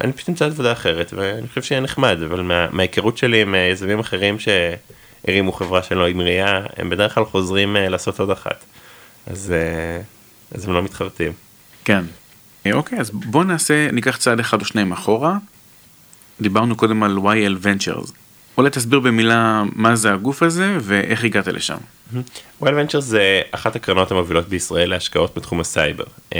אני 0.00 0.12
פשוט 0.12 0.28
אמצא 0.28 0.44
עבודה 0.44 0.72
אחרת 0.72 1.12
ואני 1.16 1.48
חושב 1.48 1.62
שיהיה 1.62 1.80
נחמד, 1.80 2.22
אבל 2.22 2.42
מה, 2.42 2.66
מההיכרות 2.70 3.18
שלי 3.18 3.42
עם 3.42 3.54
יזמים 3.72 3.98
אחרים 3.98 4.36
שהרימו 4.38 5.52
חברה 5.52 5.82
שלו 5.82 6.06
עם 6.06 6.20
ראייה, 6.20 6.60
הם 6.76 6.90
בדרך 6.90 7.14
כלל 7.14 7.24
חוזרים 7.24 7.76
לעשות 7.78 8.20
עוד 8.20 8.30
אחת. 8.30 8.64
אז, 9.26 9.54
אז 10.54 10.68
הם 10.68 10.74
לא 10.74 10.82
מתחרטים. 10.82 11.32
כן. 11.84 12.04
אוקיי, 12.72 13.00
אז 13.00 13.10
בוא 13.10 13.44
נעשה, 13.44 13.90
ניקח 13.90 14.16
צעד 14.16 14.40
אחד 14.40 14.60
או 14.60 14.66
שניים 14.66 14.92
אחורה, 14.92 15.36
דיברנו 16.40 16.76
קודם 16.76 17.02
על 17.02 17.18
YL 17.18 17.64
Ventures. 17.64 18.12
אולי 18.58 18.70
תסביר 18.70 19.00
במילה 19.00 19.62
מה 19.74 19.96
זה 19.96 20.12
הגוף 20.12 20.42
הזה 20.42 20.76
ואיך 20.80 21.24
הגעת 21.24 21.48
לשם. 21.48 21.76
YL 22.62 22.66
Ventures 22.66 23.00
זה 23.00 23.40
אחת 23.50 23.76
הקרנות 23.76 24.10
המובילות 24.10 24.48
בישראל 24.48 24.90
להשקעות 24.90 25.36
בתחום 25.36 25.60
הסייבר. 25.60 26.04
אה, 26.04 26.34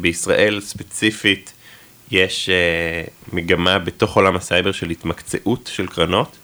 בישראל 0.00 0.60
ספציפית 0.60 1.52
יש 2.10 2.48
אה, 2.48 3.10
מגמה 3.32 3.78
בתוך 3.78 4.16
עולם 4.16 4.36
הסייבר 4.36 4.72
של 4.72 4.90
התמקצעות 4.90 5.70
של 5.72 5.86
קרנות, 5.86 6.36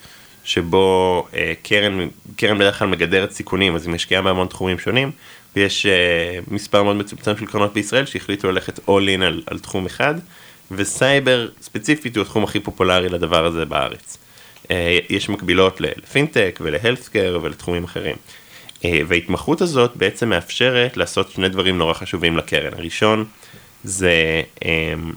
שבו 0.44 1.26
אה, 1.30 1.34
קרן, 1.62 2.08
קרן 2.36 2.58
בדרך 2.58 2.78
כלל 2.78 2.88
מגדרת 2.88 3.30
סיכונים, 3.30 3.74
אז 3.74 3.86
היא 3.86 3.94
משקיעה 3.94 4.22
בהמון 4.22 4.46
תחומים 4.46 4.78
שונים, 4.78 5.10
ויש 5.56 5.86
מספר 6.50 6.82
מאוד 6.82 6.96
מצומצם 6.96 7.36
של 7.36 7.46
קרנות 7.46 7.72
בישראל 7.72 8.06
שהחליטו 8.06 8.50
ללכת 8.50 8.78
all 8.78 9.18
in 9.18 9.22
על, 9.24 9.42
על 9.46 9.58
תחום 9.58 9.86
אחד. 9.86 10.14
וסייבר 10.70 11.48
ספציפית 11.62 12.16
הוא 12.16 12.22
התחום 12.22 12.44
הכי 12.44 12.60
פופולרי 12.60 13.08
לדבר 13.08 13.46
הזה 13.46 13.64
בארץ. 13.64 14.18
אה, 14.70 14.98
יש 15.08 15.28
מקבילות 15.28 15.80
לפינטק 15.80 16.58
ולהלסקר 16.62 17.38
ולתחומים 17.42 17.84
אחרים. 17.84 18.16
אה, 18.84 19.00
וההתמחות 19.08 19.60
הזאת 19.60 19.96
בעצם 19.96 20.28
מאפשרת 20.28 20.96
לעשות 20.96 21.30
שני 21.30 21.48
דברים 21.48 21.78
נורא 21.78 21.92
חשובים 21.92 22.36
לקרן. 22.36 22.72
הראשון 22.74 23.24
זה 23.84 24.42
אמ, 24.64 25.12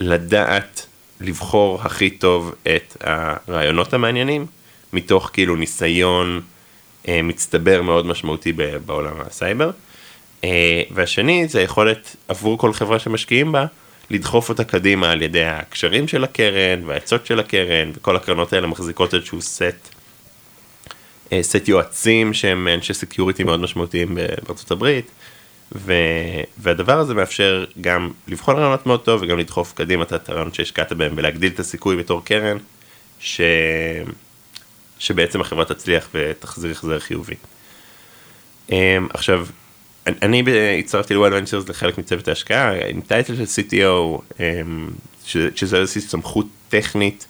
לדעת 0.00 0.86
לבחור 1.20 1.80
הכי 1.82 2.10
טוב 2.10 2.54
את 2.62 2.96
הרעיונות 3.00 3.94
המעניינים, 3.94 4.46
מתוך 4.92 5.30
כאילו 5.32 5.56
ניסיון 5.56 6.40
אה, 7.08 7.22
מצטבר 7.22 7.82
מאוד 7.82 8.06
משמעותי 8.06 8.52
בעולם 8.86 9.20
הסייבר. 9.20 9.70
והשני 10.90 11.48
זה 11.48 11.58
היכולת 11.58 12.16
עבור 12.28 12.58
כל 12.58 12.72
חברה 12.72 12.98
שמשקיעים 12.98 13.52
בה, 13.52 13.66
לדחוף 14.10 14.48
אותה 14.48 14.64
קדימה 14.64 15.10
על 15.10 15.22
ידי 15.22 15.44
הקשרים 15.44 16.08
של 16.08 16.24
הקרן 16.24 16.84
והעצות 16.86 17.26
של 17.26 17.40
הקרן 17.40 17.90
וכל 17.94 18.16
הקרנות 18.16 18.52
האלה 18.52 18.66
מחזיקות 18.66 19.14
איזשהו 19.14 19.42
סט, 19.42 19.88
אה, 21.32 21.42
סט 21.42 21.68
יועצים 21.68 22.34
שהם 22.34 22.68
אנשי 22.68 22.94
security 22.94 23.44
מאוד 23.44 23.60
משמעותיים 23.60 24.14
בארצות 24.14 24.70
הברית 24.70 25.10
ו, 25.72 25.92
והדבר 26.58 26.98
הזה 26.98 27.14
מאפשר 27.14 27.64
גם 27.80 28.10
לבחון 28.28 28.56
רעיונות 28.56 28.86
מאוד 28.86 29.00
טוב 29.00 29.22
וגם 29.22 29.38
לדחוף 29.38 29.72
קדימה 29.72 30.02
את 30.02 30.28
הרעיונות 30.28 30.54
שהשקעת 30.54 30.92
בהם 30.92 31.12
ולהגדיל 31.16 31.52
את 31.52 31.60
הסיכוי 31.60 31.96
בתור 31.96 32.24
קרן 32.24 32.56
ש... 33.20 33.40
שבעצם 34.98 35.40
החברה 35.40 35.64
תצליח 35.64 36.08
ותחזיר 36.14 36.70
החזר 36.70 36.98
חיובי. 36.98 37.34
אמ, 38.70 39.08
עכשיו 39.14 39.46
אני 40.06 40.42
הצטרפתי 40.78 41.14
לוואל 41.14 41.34
ונצ'רס 41.34 41.68
לחלק 41.68 41.98
מצוות 41.98 42.28
ההשקעה 42.28 42.88
עם 42.88 43.00
טייטל 43.00 43.34
של 43.36 43.44
CTO 43.44 44.22
אמ, 44.40 44.88
שזה 45.54 45.76
איזושהי 45.76 46.00
סמכות 46.00 46.46
טכנית 46.68 47.26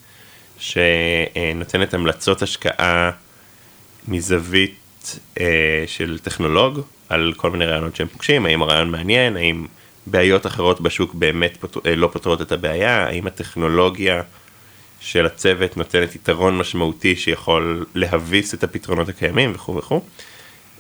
שנותנת 0.59 1.95
המלצות 1.95 2.43
השקעה 2.43 3.11
מזווית 4.09 5.19
אה, 5.41 5.85
של 5.87 6.19
טכנולוג 6.19 6.81
על 7.09 7.33
כל 7.37 7.51
מיני 7.51 7.67
רעיונות 7.67 7.97
שהם 7.97 8.09
פוגשים 8.09 8.47
האם 8.47 8.63
הרעיון 8.63 8.91
מעניין 8.91 9.37
האם 9.37 9.67
בעיות 10.07 10.47
אחרות 10.47 10.81
בשוק 10.81 11.15
באמת 11.15 11.57
פותר, 11.61 11.81
אה, 11.87 11.97
לא 11.97 12.09
פותרות 12.13 12.43
את 12.43 12.53
הבעיה 12.53 13.07
האם 13.07 13.27
הטכנולוגיה 13.27 14.23
של 15.01 15.27
הצוות 15.27 15.77
נותנת 15.77 16.15
יתרון 16.15 16.59
משמעותי 16.59 17.17
שיכול 17.17 17.87
להביס 17.95 18.55
את 18.55 18.65
הפתרונות 18.65 19.09
הקיימים 19.09 19.53
וכו' 19.55 19.77
וכו'. 19.77 20.01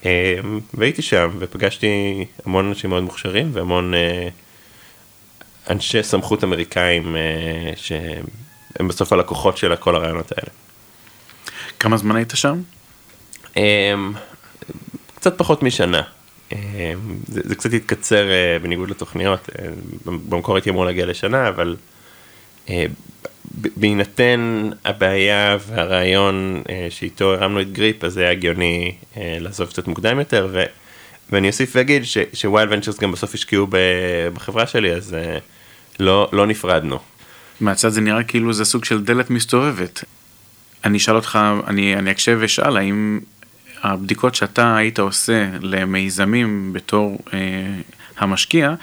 אמ, 0.05 0.61
והייתי 0.75 1.03
שם 1.03 1.31
ופגשתי 1.39 2.25
המון 2.45 2.69
אנשים 2.69 2.91
מאוד 2.91 3.03
מוכשרים 3.03 3.51
והמון 3.53 3.95
אה, 3.95 4.29
אנשי 5.71 6.03
סמכות 6.03 6.45
אמריקאים 6.45 7.17
אה, 7.17 7.73
הם 8.79 8.89
בסוף 8.89 9.13
הלקוחות 9.13 9.57
של 9.57 9.77
כל 9.77 9.97
הרעיונות 9.97 10.33
האלה. 10.33 10.51
כמה 11.81 11.97
זמן 11.97 12.17
היית 12.17 12.33
שם? 12.35 12.63
קצת 15.15 15.39
פחות 15.39 15.63
משנה. 15.63 16.03
זה, 17.27 17.41
זה 17.45 17.55
קצת 17.55 17.73
התקצר 17.73 18.31
אה, 18.31 18.59
בניגוד 18.63 18.91
לתוכניות, 18.91 19.51
אה, 19.59 19.69
במקור 20.05 20.57
הייתי 20.57 20.71
אמור 20.71 20.85
להגיע 20.85 21.07
לשנה, 21.07 21.49
אבל 21.49 21.77
אה, 22.69 22.87
בהינתן 23.77 24.71
הבעיה 24.85 25.57
והרעיון 25.67 26.63
שאיתו 26.91 27.35
הרמנו 27.35 27.61
את 27.61 27.73
גריפ, 27.73 28.05
אז 28.05 28.13
זה 28.13 28.21
היה 28.21 28.31
הגיוני 28.31 28.95
לעזוב 29.17 29.69
קצת 29.69 29.87
מוקדם 29.87 30.19
יותר, 30.19 30.49
ו, 30.53 30.63
ואני 31.31 31.49
אוסיף 31.49 31.73
ואגיד 31.75 32.03
שוויילד 32.33 32.73
ונצ'רס 32.73 33.01
גם 33.01 33.13
בסוף 33.13 33.35
השקיעו 33.35 33.67
בחברה 34.35 34.67
שלי, 34.67 34.93
אז 34.93 35.17
לא, 36.01 36.29
לא 36.33 36.47
נפרדנו. 36.47 36.99
מהצד 37.61 37.89
זה 37.89 38.01
נראה 38.01 38.23
כאילו 38.23 38.53
זה 38.53 38.65
סוג 38.65 38.85
של 38.85 39.05
דלת 39.05 39.31
מסתובבת. 39.31 40.05
אני 40.85 40.99
אשאל 40.99 41.17
אותך, 41.17 41.39
אני, 41.67 41.97
אני 41.97 42.11
אקשב 42.11 42.39
ואשאל, 42.41 42.77
האם 42.77 43.21
הבדיקות 43.83 44.35
שאתה 44.35 44.77
היית 44.77 44.99
עושה 44.99 45.49
למיזמים 45.61 46.73
בתור 46.73 47.19
אה, 47.33 47.39
המשקיע, 48.19 48.75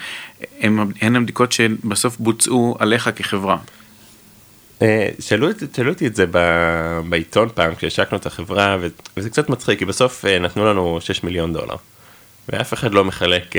הן 1.01 1.15
הבדיקות 1.15 1.51
שבסוף 1.51 2.17
בוצעו 2.17 2.75
עליך 2.79 3.09
כחברה. 3.15 3.57
אה, 4.81 5.09
שאלו 5.19 5.47
אותי 5.89 6.07
את 6.07 6.15
זה 6.15 6.25
בעיתון 7.09 7.49
פעם 7.53 7.75
כשהשקנו 7.75 8.17
את 8.17 8.25
החברה 8.25 8.77
וזה 9.17 9.29
קצת 9.29 9.49
מצחיק 9.49 9.79
כי 9.79 9.85
בסוף 9.85 10.25
אה, 10.25 10.39
נתנו 10.39 10.65
לנו 10.65 10.97
6 11.01 11.23
מיליון 11.23 11.53
דולר. 11.53 11.75
ואף 12.49 12.73
אחד 12.73 12.93
לא 12.93 13.05
מחלק 13.05 13.53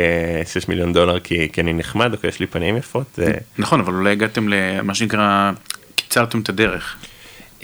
6 0.47 0.57
אה, 0.57 0.63
מיליון 0.69 0.93
דולר 0.93 1.21
כי, 1.21 1.49
כי 1.53 1.61
אני 1.61 1.73
נחמד 1.73 2.15
או 2.15 2.19
כי 2.19 2.27
יש 2.27 2.41
לי 2.41 2.47
פנים 2.47 2.77
יפות. 2.77 3.19
נכון 3.59 3.81
אבל 3.81 3.95
אולי 3.95 4.13
הגעתם 4.13 4.49
למה 4.49 4.95
שנקרא 4.95 5.53
קיצרתם 5.95 6.41
את 6.41 6.49
הדרך. 6.49 6.97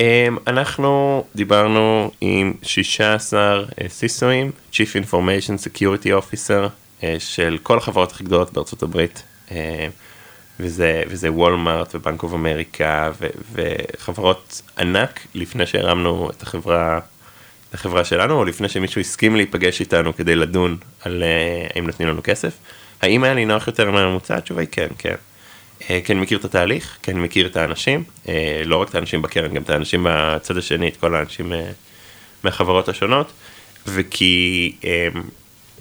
אמ, 0.01 0.05
אנחנו 0.47 1.25
דיברנו 1.35 2.11
עם 2.21 2.53
16 2.62 3.64
סיסואים, 3.88 4.51
Chief 4.73 5.05
Information 5.05 5.77
Security 5.77 6.09
Officer 6.23 6.68
של 7.18 7.59
כל 7.62 7.79
החברות 7.79 8.12
הכי 8.12 8.25
גדולות 8.25 8.53
בארצות 8.53 8.83
הברית, 8.83 9.23
וזה, 10.61 11.03
וזה 11.09 11.33
וולמארט 11.33 11.94
ובנק 11.94 12.23
אוף 12.23 12.35
אמריקה 12.35 13.11
וחברות 13.53 14.62
ענק 14.79 15.27
לפני 15.35 15.66
שהרמנו 15.66 16.31
את 16.31 16.42
החברה, 16.42 17.01
את 17.68 17.75
החברה 17.75 18.05
שלנו, 18.05 18.35
או 18.35 18.44
לפני 18.44 18.68
שמישהו 18.68 19.01
הסכים 19.01 19.37
להיפגש 19.37 19.81
איתנו 19.81 20.16
כדי 20.16 20.37
לדון 20.37 20.77
על 21.05 21.23
אה, 21.23 21.66
האם 21.75 21.87
נותנים 21.87 22.09
לנו 22.09 22.21
כסף. 22.25 22.53
האם 23.03 23.25
היה 23.25 23.35
לי 23.35 23.44
נוח 23.44 23.66
יותר 23.66 23.90
מהממוצע? 23.90 24.37
התשובה 24.37 24.61
היא 24.61 24.68
כן, 24.73 24.88
כן. 24.99 25.14
אה, 25.90 26.01
אני 26.11 26.21
מכיר 26.21 26.38
את 26.38 26.44
התהליך, 26.44 26.99
אני 27.09 27.21
מכיר 27.21 27.47
את 27.47 27.57
האנשים, 27.57 28.05
אה, 28.29 28.62
לא 28.64 28.77
רק 28.77 28.88
את 28.88 28.94
האנשים 28.94 29.23
בקרן, 29.23 29.55
גם 29.55 29.62
את 29.62 29.71
האנשים 29.71 30.07
בצד 30.11 30.57
השני, 30.57 30.88
את 30.88 30.97
כל 30.97 31.14
האנשים 31.14 31.53
מהחברות 32.44 32.88
השונות, 32.88 33.33
וכי 33.87 34.73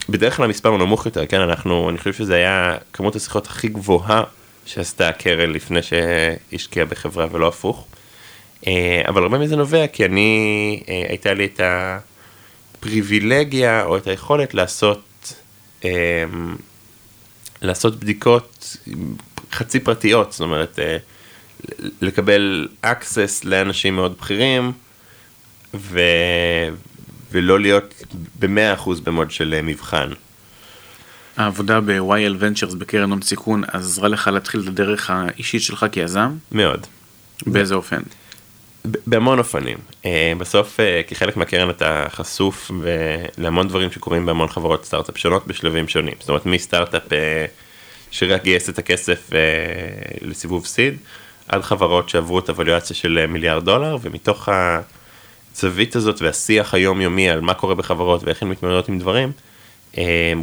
בדרך 0.09 0.35
כלל 0.35 0.45
המספר 0.45 0.69
הוא 0.69 0.77
נמוך 0.77 1.05
יותר, 1.05 1.25
כן, 1.25 1.41
אנחנו, 1.41 1.89
אני 1.89 1.97
חושב 1.97 2.13
שזה 2.13 2.35
היה 2.35 2.75
כמות 2.93 3.15
השיחות 3.15 3.47
הכי 3.47 3.67
גבוהה 3.67 4.23
שעשתה 4.67 5.09
הקרן 5.09 5.49
לפני 5.49 5.79
שהשקיעה 5.81 6.85
בחברה 6.85 7.27
ולא 7.31 7.47
הפוך. 7.47 7.87
אבל 9.07 9.23
הרבה 9.23 9.37
מזה 9.37 9.55
נובע 9.55 9.87
כי 9.87 10.05
אני, 10.05 10.83
הייתה 10.87 11.33
לי 11.33 11.45
את 11.45 11.61
הפריבילגיה 12.77 13.83
או 13.83 13.97
את 13.97 14.07
היכולת 14.07 14.53
לעשות, 14.53 15.33
לעשות 17.61 17.99
בדיקות 17.99 18.77
חצי 19.51 19.79
פרטיות, 19.79 20.31
זאת 20.31 20.41
אומרת, 20.41 20.79
אה, 20.79 20.97
לקבל 22.01 22.67
access 22.83 23.43
לאנשים 23.43 23.95
מאוד 23.95 24.17
בכירים, 24.17 24.71
ו... 25.73 25.99
ולא 27.31 27.59
להיות 27.59 27.93
במאה 28.39 28.73
אחוז 28.73 28.99
במוד 28.99 29.31
של 29.31 29.53
אה, 29.53 29.61
מבחן. 29.61 30.09
העבודה 31.37 31.81
ב-YL 31.81 32.41
Ventures 32.41 32.75
בקרן 32.77 33.11
הון 33.11 33.21
סיכון 33.21 33.63
עזרה 33.71 34.07
לך 34.07 34.27
להתחיל 34.27 34.61
את 34.61 34.67
הדרך 34.67 35.09
האישית 35.09 35.61
שלך 35.61 35.85
כיזם? 35.91 36.31
מאוד. 36.51 36.87
באיזה 37.47 37.75
אופן? 37.75 38.01
בהמון 39.07 39.39
אופנים. 39.39 39.77
אה, 40.05 40.33
בסוף 40.37 40.79
כחלק 41.07 41.37
מהקרן 41.37 41.69
אתה 41.69 42.05
חשוף 42.09 42.71
להמון 43.37 43.67
דברים 43.67 43.91
שקורים 43.91 44.25
בהמון 44.25 44.47
חברות 44.47 44.85
סטארט-אפ 44.85 45.17
שונות 45.17 45.47
בשלבים 45.47 45.87
שונים. 45.87 46.13
זאת 46.19 46.29
אומרת 46.29 46.45
מסטארט-אפ 46.45 47.03
שרק 48.11 48.43
גייס 48.43 48.69
את 48.69 48.79
הכסף 48.79 49.29
אה, 49.33 49.39
לסיבוב 50.21 50.65
סיד, 50.65 50.97
עד 51.47 51.61
חברות 51.61 52.09
שעברו 52.09 52.39
את 52.39 52.49
הווליואציה 52.49 52.95
של 52.95 53.17
אה, 53.21 53.27
מיליארד 53.27 53.65
דולר, 53.65 53.97
ומתוך 54.01 54.49
הזווית 55.55 55.95
הזאת 55.95 56.21
והשיח 56.21 56.73
היומיומי 56.73 57.29
על 57.29 57.41
מה 57.41 57.53
קורה 57.53 57.75
בחברות 57.75 58.23
ואיך 58.23 58.41
הן 58.41 58.49
מתמודדות 58.49 58.89
עם 58.89 58.99
דברים, 58.99 59.29
אה, 59.29 59.46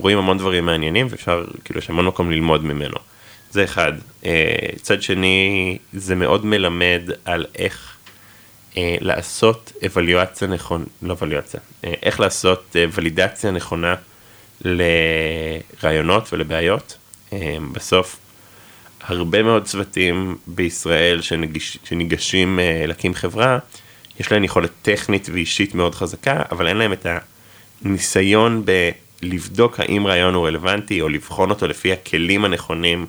רואים 0.01 0.19
המון 0.19 0.38
דברים 0.38 0.67
מעניינים 0.67 1.07
ואפשר, 1.11 1.45
כאילו 1.64 1.79
יש 1.79 1.90
המון 1.90 2.07
מקום 2.07 2.31
ללמוד 2.31 2.64
ממנו. 2.64 2.97
זה 3.51 3.64
אחד. 3.64 3.93
אה, 4.25 4.57
צד 4.83 5.03
שני, 5.03 5.79
זה 5.93 6.14
מאוד 6.14 6.47
מלמד 6.47 7.03
על 7.25 7.47
איך 7.59 7.97
אה, 8.77 8.97
לעשות 9.01 9.73
אבליואציה 9.87 10.49
נכונה, 10.49 10.85
לא 11.03 11.12
אבליואציה, 11.12 11.61
אה, 11.85 11.95
איך 12.03 12.21
לעשות 12.21 12.77
אה, 12.77 12.85
ולידציה 12.93 13.51
נכונה 13.51 13.95
לרעיונות 14.61 16.33
ולבעיות. 16.33 16.97
אמ, 17.33 17.73
בסוף 17.73 18.17
הרבה 19.01 19.43
מאוד 19.43 19.64
צוותים 19.64 20.37
בישראל 20.47 21.21
שניגש, 21.21 21.79
שניגשים 21.85 22.61
אה, 22.61 22.85
להקים 22.87 23.14
חברה, 23.14 23.59
יש 24.21 24.33
להם 24.33 24.45
יכולת 24.45 24.71
טכנית 24.83 25.29
ואישית 25.33 25.75
מאוד 25.75 25.95
חזקה, 25.95 26.43
אבל 26.51 26.67
אין 26.67 26.77
להם 26.77 26.93
את 26.93 27.07
הניסיון 27.85 28.64
בלבדוק 29.24 29.80
האם 29.80 30.06
רעיון 30.06 30.34
הוא 30.34 30.46
רלוונטי, 30.46 31.00
או 31.00 31.08
לבחון 31.08 31.50
אותו 31.50 31.66
לפי 31.66 31.92
הכלים 31.92 32.44
הנכונים 32.44 33.06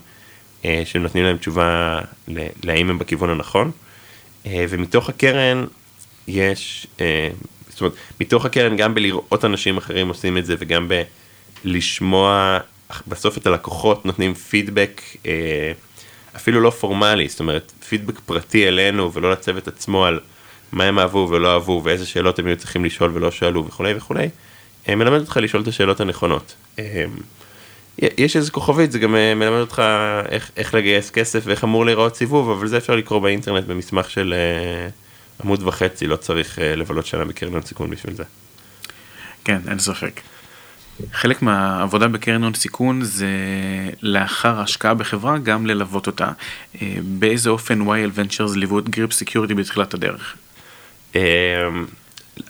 אה, 0.65 0.82
שנותנים 0.86 1.23
להם 1.23 1.38
תשובה 1.38 1.99
להאם 2.63 2.89
הם 2.89 2.99
בכיוון 2.99 3.30
הנכון. 3.30 3.71
אה, 4.45 4.65
ומתוך 4.69 5.10
הקרן 5.10 5.65
יש, 6.28 6.88
זאת 7.69 7.82
אומרת, 7.82 7.93
מתוך 8.21 8.45
הקרן 8.45 8.78
גם 8.78 8.95
בלראות 8.95 9.45
אנשים 9.45 9.78
אחרים 9.78 10.08
עושים 10.08 10.38
את 10.38 10.45
זה 10.45 10.56
וגם 10.60 10.91
בלשמוע 11.63 12.60
בסוף 13.08 13.38
את 13.38 13.47
הלקוחות 13.47 14.06
נותנים 14.06 14.34
פידבק 14.34 15.01
אה, 15.25 15.71
אפילו 16.36 16.62
לא 16.62 16.69
פורמלי, 16.69 17.28
זאת 17.28 17.39
אומרת 17.39 17.71
פידבק 17.89 18.19
פרטי 18.19 18.67
אלינו 18.67 19.13
ולא 19.13 19.32
לצוות 19.32 19.67
עצמו 19.67 20.06
על 20.06 20.19
מה 20.71 20.84
הם 20.84 20.99
אהבו 20.99 21.28
ולא 21.32 21.54
אהבו 21.54 21.82
ואיזה 21.84 22.06
שאלות 22.06 22.39
הם 22.39 22.45
היו 22.45 22.58
צריכים 22.58 22.86
לשאול 22.86 23.12
ולא 23.13 23.32
שאלו 23.32 23.67
וכולי 23.67 23.93
וכולי, 23.93 24.23
אה, 24.23 24.28
מלמד 24.89 25.19
אותך 25.19 25.38
לשאול 25.41 25.63
את 25.63 25.67
השאלות 25.67 26.00
הנכונות. 26.00 26.56
אה, 26.80 27.06
יש 28.02 28.36
איזה 28.36 28.52
כוכבית, 28.52 28.91
זה 28.91 29.00
גם 29.00 29.15
אה, 29.15 29.36
מלמד 29.36 29.60
אותך 29.60 29.82
איך, 30.30 30.52
איך 30.58 30.74
לגייס 30.74 31.10
כסף 31.10 31.43
ואיך 31.45 31.63
אמור 31.63 31.86
להיראות 31.86 32.15
סיבוב, 32.15 32.50
אבל 32.50 32.67
זה 32.67 32.78
אפשר 32.78 32.95
לקרוא 32.95 33.19
באינטרנט 33.19 33.65
במסמך 33.65 34.10
של 34.10 34.34
אה, 34.38 34.89
עמוד 35.43 35.63
וחצי, 35.63 36.08
לא 36.08 36.15
צריך 36.15 36.60
אה, 36.60 36.76
לבלות 36.76 37.06
שנה 37.06 37.26
בקרן 37.26 37.62
סיכון 37.62 37.89
בשביל 37.89 38.13
זה. 38.13 38.24
כן, 39.43 39.60
אין 39.69 39.80
ספק. 39.80 40.21
חלק 41.12 41.41
מהעבודה 41.41 42.08
בקרן 42.08 42.43
הון 42.43 42.54
סיכון 42.54 43.02
זה 43.02 43.30
לאחר 44.02 44.60
השקעה 44.60 44.93
בחברה 44.93 45.38
גם 45.38 45.65
ללוות 45.65 46.08
אותה. 46.08 46.32
אה, 46.82 46.95
באיזה 47.04 47.50
אופן 47.50 47.82
YL 47.82 48.19
Ventures 48.19 48.56
ליוו 48.56 48.80
את 48.80 48.89
Grip 48.89 49.13
Security 49.13 49.54
בתחילת 49.54 49.93
הדרך? 49.93 50.36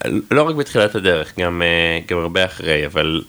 אה, 0.04 0.10
לא 0.30 0.42
רק 0.42 0.56
בתחילת 0.56 0.94
הדרך, 0.94 1.38
גם, 1.38 1.62
אה, 1.62 1.98
גם 2.08 2.18
הרבה 2.18 2.44
אחרי, 2.44 2.86
אבל 2.86 3.22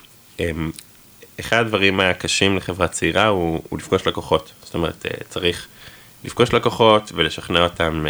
אחד 1.40 1.58
הדברים 1.58 2.00
הקשים 2.00 2.58
לחברה 2.58 2.88
צעירה 2.88 3.28
הוא, 3.28 3.62
הוא 3.70 3.80
לפגוש 3.80 4.08
לקוחות. 4.08 4.52
זאת 4.64 4.74
אומרת, 4.74 5.06
צריך 5.30 5.68
לפגוש 6.24 6.54
לקוחות 6.54 7.12
ולשכנע 7.16 7.64
אותם 7.64 8.06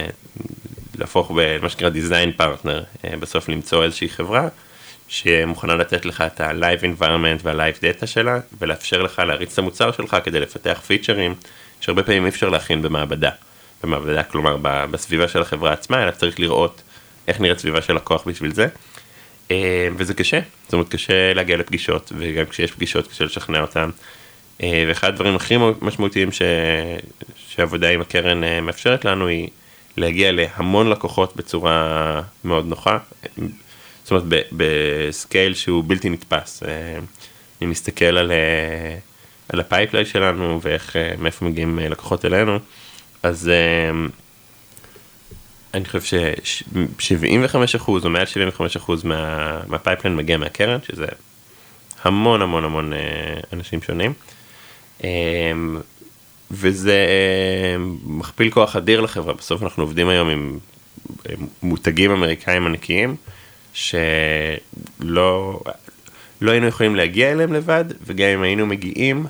להפוך 0.97 1.31
במה 1.36 1.69
שנקרא 1.69 1.89
design 1.89 2.41
partner, 2.41 3.07
בסוף 3.19 3.49
למצוא 3.49 3.83
איזושהי 3.83 4.10
חברה. 4.10 4.47
שמוכנה 5.07 5.75
לתת 5.75 6.05
לך 6.05 6.21
את 6.21 6.41
ה-Live 6.41 6.81
environment 6.81 7.41
וה-Live 7.43 7.81
data 7.81 8.05
שלה, 8.05 8.39
ולאפשר 8.60 9.01
לך 9.01 9.19
להריץ 9.19 9.53
את 9.53 9.60
המוצר 9.60 9.91
שלך 9.91 10.17
כדי 10.23 10.39
לפתח 10.39 10.81
פיצ'רים, 10.88 11.36
שהרבה 11.81 12.03
פעמים 12.03 12.23
אי 12.23 12.29
אפשר 12.29 12.49
להכין 12.49 12.81
במעבדה. 12.81 13.29
במעבדה, 13.83 14.23
כלומר 14.23 14.57
בסביבה 14.91 15.27
של 15.27 15.41
החברה 15.41 15.73
עצמה, 15.73 16.03
אלא 16.03 16.12
צריך 16.12 16.39
לראות 16.39 16.81
איך 17.27 17.41
נראית 17.41 17.59
סביבה 17.59 17.81
של 17.81 17.93
לקוח 17.93 18.27
בשביל 18.27 18.53
זה. 18.53 18.67
אה, 19.51 19.87
וזה 19.97 20.13
קשה, 20.13 20.39
זאת 20.63 20.73
אומרת 20.73 20.89
קשה 20.89 21.33
להגיע 21.33 21.57
לפגישות, 21.57 22.11
וגם 22.17 22.45
כשיש 22.45 22.71
פגישות 22.71 23.07
קשה 23.07 23.25
לשכנע 23.25 23.61
אותם. 23.61 23.89
אה, 24.63 24.83
ואחד 24.87 25.07
הדברים 25.07 25.35
הכי 25.35 25.55
משמעותיים 25.81 26.31
ש... 26.31 26.41
שעבודה 27.47 27.89
עם 27.89 28.01
הקרן 28.01 28.43
אה, 28.43 28.61
מאפשרת 28.61 29.05
לנו 29.05 29.27
היא 29.27 29.49
להגיע 29.97 30.31
להמון 30.31 30.89
לקוחות 30.89 31.35
בצורה 31.35 32.21
מאוד 32.43 32.65
נוחה. 32.65 32.97
זאת 34.03 34.11
אומרת 34.11 34.43
ב 34.51 34.68
scale 34.68 35.53
שהוא 35.53 35.83
בלתי 35.87 36.09
נתפס. 36.09 36.63
אני 37.61 37.69
מסתכל 37.69 38.05
על, 38.05 38.31
על 39.49 39.59
ה 39.60 39.65
pipeline 39.65 40.06
שלנו 40.05 40.59
ואיך, 40.63 40.95
מאיפה 41.19 41.45
מגיעים 41.45 41.79
לקוחות 41.79 42.25
אלינו, 42.25 42.59
אז 43.23 43.51
אני 45.77 45.85
חושב 45.85 46.01
ש-75% 46.43 47.87
או 47.87 48.09
מעל 48.09 48.25
75% 48.79 48.91
מה, 49.03 49.59
מה 49.67 49.77
pipeline 49.77 50.15
מגיע 50.15 50.37
מהקרן, 50.37 50.79
שזה 50.87 51.05
המון 52.03 52.41
המון 52.41 52.65
המון 52.65 52.93
אה, 52.93 52.99
אנשים 53.53 53.81
שונים. 53.81 54.13
אה, 55.03 55.51
וזה 56.51 56.93
אה, 56.93 57.75
מכפיל 58.05 58.51
כוח 58.51 58.75
אדיר 58.75 59.01
לחברה, 59.01 59.33
בסוף 59.33 59.63
אנחנו 59.63 59.83
עובדים 59.83 60.09
היום 60.09 60.29
עם 60.29 60.59
מותגים 61.63 62.11
אמריקאים 62.11 62.65
ענקיים, 62.65 63.15
שלא 63.73 65.61
לא 66.41 66.51
היינו 66.51 66.67
יכולים 66.67 66.95
להגיע 66.95 67.31
אליהם 67.31 67.53
לבד, 67.53 67.85
וגם 68.05 68.27
אם 68.27 68.41
היינו 68.41 68.65
מגיעים, 68.65 69.25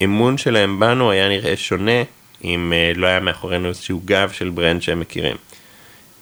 האמון 0.00 0.38
שלהם 0.38 0.80
בנו 0.80 1.10
היה 1.10 1.28
נראה 1.28 1.56
שונה 1.56 2.02
אם 2.44 2.72
לא 2.96 3.06
היה 3.06 3.20
מאחורינו 3.20 3.68
איזשהו 3.68 4.02
גב 4.04 4.30
של 4.32 4.50
brand 4.50 4.82
שהם 4.82 5.00
מכירים. 5.00 5.36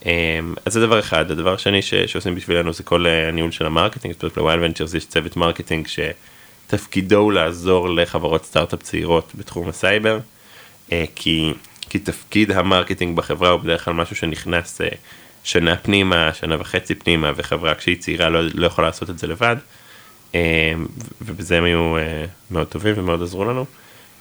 אמ, 0.07 0.55
אז 0.65 0.73
זה 0.73 0.81
דבר 0.81 0.99
אחד, 0.99 1.31
הדבר 1.31 1.55
השני 1.55 1.83
ש, 1.83 1.95
שעושים 1.95 2.35
בשבילנו 2.35 2.73
זה 2.73 2.83
כל 2.83 3.07
אה, 3.07 3.29
הניהול 3.29 3.51
של 3.51 3.67
ה 3.67 3.71
marketing, 3.71 4.15
זאת 4.15 4.23
אומרת 4.23 4.37
ל 4.37 4.45
YL 4.45 4.61
Ventures 4.63 4.95
יש 4.95 5.07
צוות 5.07 5.37
marketing 5.37 5.87
שתפקידו 5.87 7.17
הוא 7.17 7.33
לעזור 7.33 7.89
לחברות 7.89 8.45
סטארט-אפ 8.45 8.83
צעירות 8.83 9.33
בתחום 9.35 9.69
הסייבר, 9.69 10.19
אה, 10.93 11.05
כי, 11.15 11.53
כי 11.81 11.99
תפקיד 11.99 12.51
ה 12.51 12.57
marketing 12.57 13.17
בחברה 13.17 13.51
הוא 13.51 13.61
בדרך 13.61 13.85
כלל 13.85 13.95
משהו 13.95 14.17
שנכנס 14.17 14.81
אה, 14.81 14.89
שנה 15.45 15.77
פנימה, 15.77 16.31
שנה 16.35 16.61
וחצי 16.61 16.95
פנימה, 16.95 17.33
וחברה 17.37 17.75
כשהיא 17.75 17.97
צעירה 17.99 18.29
לא, 18.29 18.41
לא 18.55 18.67
יכולה 18.67 18.89
לעשות 18.89 19.11
את 19.11 19.19
זה 19.19 19.27
לבד, 19.27 19.57
אמ, 20.35 20.39
ובזה 21.21 21.59
הם 21.59 21.65
היו 21.65 21.95
מאוד 22.51 22.67
טובים 22.67 22.95
ומאוד 22.97 23.23
עזרו 23.23 23.45
לנו. 23.45 23.65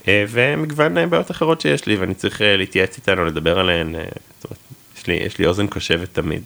ומגוון 0.07 1.09
בעיות 1.09 1.31
אחרות 1.31 1.61
שיש 1.61 1.85
לי 1.85 1.95
ואני 1.95 2.13
צריך 2.13 2.41
להתייעץ 2.43 2.97
איתם 2.97 3.25
ולדבר 3.25 3.59
עליהן, 3.59 3.87
אומרת, 3.87 4.59
לי, 5.07 5.13
יש 5.13 5.37
לי 5.39 5.45
אוזן 5.45 5.67
קושבת 5.67 6.13
תמיד. 6.13 6.43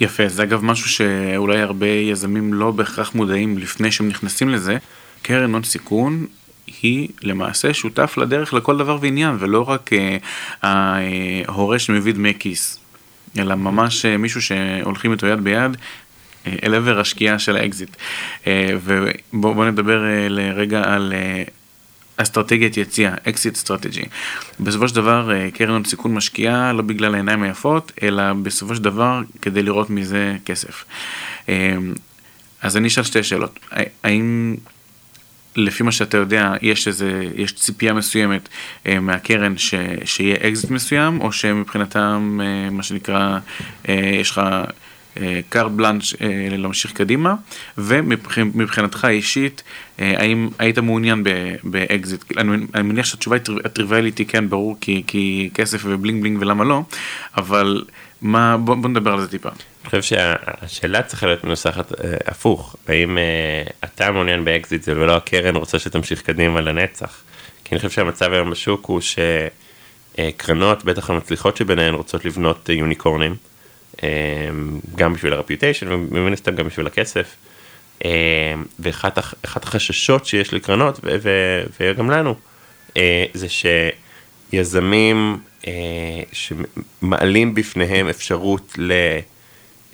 יפה, 0.00 0.28
זה 0.28 0.42
אגב 0.42 0.64
משהו 0.64 0.90
שאולי 0.90 1.60
הרבה 1.60 1.86
יזמים 1.86 2.54
לא 2.54 2.70
בהכרח 2.70 3.14
מודעים 3.14 3.58
לפני 3.58 3.92
שהם 3.92 4.08
נכנסים 4.08 4.48
לזה. 4.48 4.76
קרן 5.22 5.52
הון 5.52 5.62
סיכון 5.62 6.26
היא 6.82 7.08
למעשה 7.22 7.74
שותף 7.74 8.14
לדרך 8.16 8.54
לכל 8.54 8.78
דבר 8.78 8.98
ועניין, 9.00 9.36
ולא 9.38 9.68
רק 9.68 9.90
אה, 9.92 10.16
ההורה 11.48 11.78
שמביא 11.78 12.12
דמי 12.12 12.34
כיס, 12.38 12.78
אלא 13.38 13.54
ממש 13.54 14.04
אה, 14.04 14.16
מישהו 14.16 14.42
שהולכים 14.42 15.12
איתו 15.12 15.26
יד 15.26 15.40
ביד 15.40 15.76
אה, 16.46 16.52
אל 16.62 16.74
עבר 16.74 17.00
השקיעה 17.00 17.38
של 17.38 17.56
האקזיט. 17.56 17.96
ובואו 18.84 19.64
נדבר 19.64 20.02
לרגע 20.28 20.82
על 20.84 21.12
אסטרטגיית 22.16 22.76
יציאה, 22.76 23.14
exit 23.28 23.56
strategy. 23.56 24.04
בסופו 24.60 24.88
של 24.88 24.94
דבר 24.94 25.32
אה, 25.32 25.50
קרן 25.50 25.70
הון 25.70 25.84
סיכון 25.84 26.14
משקיעה 26.14 26.72
לא 26.72 26.82
בגלל 26.82 27.14
העיניים 27.14 27.42
היפות, 27.42 27.92
אלא 28.02 28.32
בסופו 28.32 28.74
של 28.74 28.82
דבר 28.82 29.20
כדי 29.42 29.62
לראות 29.62 29.90
מזה 29.90 30.36
כסף. 30.44 30.84
אה, 31.48 31.76
אז 32.62 32.76
אני 32.76 32.88
אשאל 32.88 33.02
שתי 33.02 33.22
שאלות, 33.22 33.60
האם 34.02 34.56
לפי 35.56 35.82
מה 35.82 35.92
שאתה 35.92 36.16
יודע 36.16 36.52
יש 36.62 36.88
איזה, 36.88 37.24
יש 37.36 37.52
ציפייה 37.52 37.92
מסוימת 37.92 38.48
אה, 38.86 39.00
מהקרן 39.00 39.58
ש, 39.58 39.74
שיהיה 40.04 40.36
אקזיט 40.48 40.70
מסוים, 40.70 41.20
או 41.20 41.32
שמבחינתם 41.32 42.40
מה 42.70 42.82
שנקרא, 42.82 43.38
יש 43.88 44.30
לך 44.30 44.40
carte 45.48 45.70
blanche 45.70 46.14
אה, 46.20 46.48
להמשיך 46.50 46.92
קדימה, 46.92 47.34
ומבחינתך 47.78 49.06
אישית, 49.10 49.62
אה, 50.00 50.14
האם 50.18 50.48
היית 50.58 50.78
מעוניין 50.78 51.24
באקזיט? 51.64 52.24
אני, 52.36 52.66
אני 52.74 52.82
מניח 52.82 53.06
שהתשובה 53.06 53.36
הטריוויאלית 53.64 54.18
היא 54.18 54.26
כן, 54.26 54.48
ברור, 54.48 54.76
כי, 54.80 55.02
כי 55.06 55.50
כסף 55.54 55.82
ו 55.84 55.90
bling 55.90 56.20
bling 56.20 56.42
ולמה 56.42 56.64
לא, 56.64 56.82
אבל 57.36 57.84
מה, 58.22 58.56
בוא, 58.56 58.74
בוא 58.74 58.88
נדבר 58.88 59.12
על 59.12 59.20
זה 59.20 59.28
טיפה. 59.28 59.48
אני 59.48 60.00
חושב 60.00 60.02
שהשאלה 60.02 61.02
צריכה 61.02 61.26
להיות 61.26 61.44
מנוסחת 61.44 61.92
אה, 61.92 62.16
הפוך, 62.26 62.76
האם 62.88 63.18
אתה 63.84 64.10
מעוניין 64.10 64.44
באקזיט 64.44 64.88
ולא 64.88 65.16
הקרן 65.16 65.56
רוצה 65.56 65.78
שתמשיך 65.78 66.22
קדימה 66.22 66.60
לנצח? 66.60 67.22
כי 67.64 67.74
אני 67.74 67.78
חושב 67.78 67.90
שהמצב 67.90 68.32
היום 68.32 68.50
בשוק 68.50 68.86
הוא 68.86 69.00
שקרנות, 70.20 70.84
בטח 70.84 71.10
המצליחות 71.10 71.56
שביניהן, 71.56 71.94
רוצות 71.94 72.24
לבנות 72.24 72.68
יוניקורנים. 72.68 73.36
אמ, 74.02 74.08
גם 74.94 75.14
בשביל 75.14 75.32
ה 75.32 75.38
reputation 75.38 75.92
ומן 75.92 76.32
הסתם 76.32 76.54
גם 76.54 76.66
בשביל 76.66 76.86
הכסף. 76.86 77.36
אמ, 78.04 78.10
ואחת 78.78 79.18
החששות 79.44 80.26
שיש 80.26 80.54
לקרנות 80.54 81.00
וגם 81.80 82.10
לנו 82.10 82.34
אה, 82.96 83.24
זה 83.34 83.46
שיזמים 84.52 85.38
אה, 85.66 86.22
שמעלים 86.32 87.54
בפניהם 87.54 88.08
אפשרות 88.08 88.78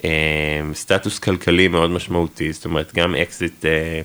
לסטטוס 0.05 1.19
אמ, 1.19 1.23
כלכלי 1.25 1.69
מאוד 1.69 1.91
משמעותי, 1.91 2.53
זאת 2.53 2.65
אומרת 2.65 2.95
גם 2.95 3.15
אקזיט 3.15 3.65
אה, 3.65 4.01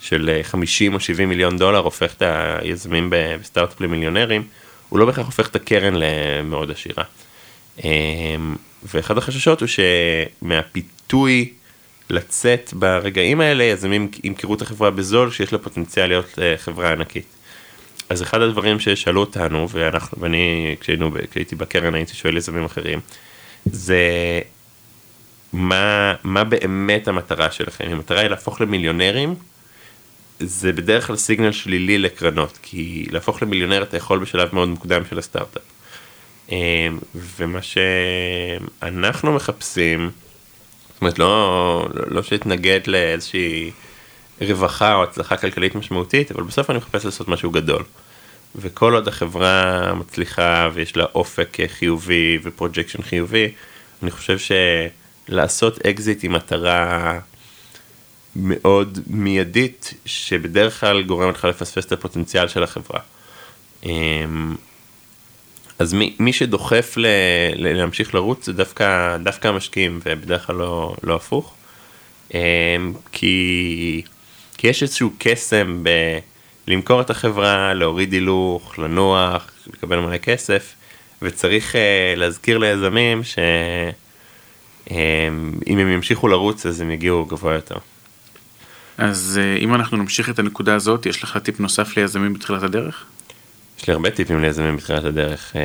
של 0.00 0.40
50 0.42 0.94
או 0.94 1.00
70 1.00 1.28
מיליון 1.28 1.58
דולר 1.58 1.78
הופך 1.78 2.14
את 2.14 2.22
היזמים 2.22 3.08
בסטארט-אפ 3.10 3.80
למיליונרים, 3.80 4.42
הוא 4.88 4.98
לא 4.98 5.06
בהכרח 5.06 5.26
הופך 5.26 5.48
את 5.48 5.56
הקרן 5.56 5.94
למאוד 5.96 6.70
עשירה. 6.70 7.04
ואחד 8.84 9.18
החששות 9.18 9.60
הוא 9.60 9.68
שמהפיתוי 10.42 11.52
לצאת 12.10 12.74
ברגעים 12.74 13.40
האלה, 13.40 13.64
יזמים 13.64 14.10
ימכרו 14.24 14.54
את 14.54 14.62
החברה 14.62 14.90
בזול 14.90 15.30
שיש 15.30 15.52
לה 15.52 15.58
פוטנציאל 15.58 16.06
להיות 16.06 16.38
אה, 16.38 16.54
חברה 16.56 16.92
ענקית. 16.92 17.26
אז 18.08 18.22
אחד 18.22 18.40
הדברים 18.40 18.80
ששאלו 18.80 19.20
אותנו, 19.20 19.68
ואנחנו, 19.70 20.18
ואני 20.20 20.76
כשהיינו, 20.80 21.10
כשהייתי 21.30 21.56
בקרן 21.56 21.94
הייתי 21.94 22.14
שואל 22.14 22.36
יזמים 22.36 22.64
אחרים, 22.64 23.00
זה 23.64 24.00
מה, 25.52 26.14
מה 26.24 26.44
באמת 26.44 27.08
המטרה 27.08 27.50
שלכם? 27.50 27.84
אם 27.86 27.92
המטרה 27.92 28.20
היא 28.20 28.28
להפוך 28.28 28.60
למיליונרים, 28.60 29.34
זה 30.40 30.72
בדרך 30.72 31.06
כלל 31.06 31.16
סיגנל 31.16 31.52
שלילי 31.52 31.98
לקרנות, 31.98 32.58
כי 32.62 33.06
להפוך 33.10 33.42
למיליונר 33.42 33.82
אתה 33.82 33.96
יכול 33.96 34.18
בשלב 34.18 34.48
מאוד 34.52 34.68
מוקדם 34.68 35.02
של 35.10 35.18
הסטארט-אפ. 35.18 35.71
אמ, 36.50 36.98
ומה 37.14 37.58
שאנחנו 37.62 39.32
מחפשים, 39.32 40.10
זאת 40.88 41.00
אומרת 41.00 41.18
לא, 41.18 41.88
לא 42.06 42.22
שאתנגד 42.22 42.80
לאיזושהי 42.86 43.70
רווחה 44.40 44.94
או 44.94 45.02
הצלחה 45.02 45.36
כלכלית 45.36 45.74
משמעותית, 45.74 46.32
אבל 46.32 46.42
בסוף 46.42 46.70
אני 46.70 46.78
מחפש 46.78 47.04
לעשות 47.04 47.28
משהו 47.28 47.50
גדול. 47.50 47.84
וכל 48.56 48.94
עוד 48.94 49.08
החברה 49.08 49.94
מצליחה 49.94 50.68
ויש 50.74 50.96
לה 50.96 51.04
אופק 51.14 51.56
חיובי 51.66 52.38
ו 52.42 52.48
projection 52.48 53.02
חיובי, 53.02 53.52
אני 54.02 54.10
חושב 54.10 54.36
שלעשות 55.28 55.86
אקזיט 55.86 56.22
היא 56.22 56.30
מטרה 56.30 57.18
מאוד 58.36 58.98
מיידית, 59.06 59.94
שבדרך 60.06 60.80
כלל 60.80 61.02
גורמת 61.02 61.34
לך 61.34 61.44
לפספס 61.44 61.86
את 61.86 61.92
הפוטנציאל 61.92 62.48
של 62.48 62.62
החברה. 62.62 63.00
אמ, 65.82 65.86
אז 65.86 65.92
מי, 65.92 66.14
מי 66.18 66.32
שדוחף 66.32 66.94
ל, 66.96 67.06
ל, 67.56 67.72
להמשיך 67.72 68.14
לרוץ 68.14 68.46
זה 68.46 68.52
דווקא, 68.52 69.16
דווקא 69.16 69.48
המשקיעים 69.48 70.00
ובדרך 70.04 70.46
כלל 70.46 70.56
לא, 70.56 70.94
לא 71.02 71.14
הפוך. 71.14 71.54
אמ, 72.34 72.38
כי, 73.12 74.02
כי 74.58 74.68
יש 74.68 74.82
איזשהו 74.82 75.10
קסם 75.18 75.84
בלמכור 76.66 77.00
את 77.00 77.10
החברה, 77.10 77.74
להוריד 77.74 78.12
הילוך, 78.12 78.78
לנוח, 78.78 79.50
לקבל 79.66 79.98
מלא 79.98 80.18
כסף, 80.18 80.74
וצריך 81.22 81.74
uh, 81.74 81.78
להזכיר 82.18 82.58
ליזמים 82.58 83.24
שאם 83.24 83.90
um, 84.88 85.70
הם 85.70 85.88
ימשיכו 85.88 86.28
לרוץ 86.28 86.66
אז 86.66 86.80
הם 86.80 86.90
יגיעו 86.90 87.24
גבוה 87.24 87.54
יותר. 87.54 87.76
אז 88.98 89.40
uh, 89.42 89.62
אם 89.62 89.74
אנחנו 89.74 89.96
נמשיך 89.96 90.30
את 90.30 90.38
הנקודה 90.38 90.74
הזאת, 90.74 91.06
יש 91.06 91.22
לך 91.22 91.36
טיפ 91.36 91.60
נוסף 91.60 91.96
ליזמים 91.96 92.34
בתחילת 92.34 92.62
הדרך? 92.62 93.04
יש 93.82 93.88
לי 93.88 93.94
הרבה 93.94 94.10
טיפים 94.10 94.40
ליזמים 94.40 94.76
בתחילת 94.76 95.04
הדרך. 95.04 95.56
אה, 95.56 95.60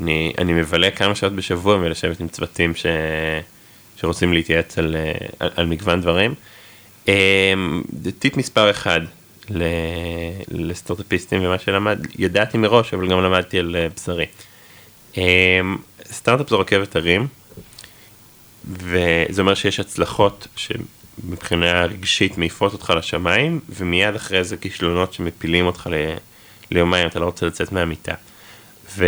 אני, 0.00 0.32
אני 0.38 0.52
מבלה 0.52 0.90
כמה 0.90 1.14
שעות 1.14 1.32
בשבוע 1.32 1.76
מלשבת 1.76 2.20
עם 2.20 2.28
צוותים 2.28 2.74
ש, 2.74 2.86
שרוצים 3.96 4.32
להתייעץ 4.32 4.78
על, 4.78 4.96
אה, 4.96 5.26
על, 5.38 5.50
על 5.56 5.66
מגוון 5.66 6.00
דברים. 6.00 6.34
אה, 7.08 7.54
טיפ 8.18 8.36
מספר 8.36 8.70
אחד 8.70 9.00
לסטארט-אפיסטים 10.50 11.44
ומה 11.44 11.58
שלמד, 11.58 12.06
ידעתי 12.18 12.58
מראש 12.58 12.94
אבל 12.94 13.08
גם 13.08 13.22
למדתי 13.22 13.58
על 13.58 13.76
בשרי. 13.96 14.26
סטארט-אפ 16.12 16.48
זו 16.48 16.58
רכבת 16.58 16.96
הרים, 16.96 17.26
וזה 18.70 19.42
אומר 19.42 19.54
שיש 19.54 19.80
הצלחות 19.80 20.46
שמבחינה 20.56 21.84
רגשית 21.84 22.38
מעיפות 22.38 22.72
אותך 22.72 22.92
לשמיים, 22.96 23.60
ומיד 23.68 24.14
אחרי 24.14 24.44
זה 24.44 24.56
כישלונות 24.56 25.12
שמפילים 25.12 25.66
אותך 25.66 25.88
ל... 25.92 26.14
ליומיים, 26.70 27.06
אתה 27.06 27.18
לא 27.18 27.24
רוצה 27.24 27.46
לצאת 27.46 27.72
מהמיטה. 27.72 28.14
ו... 28.96 29.06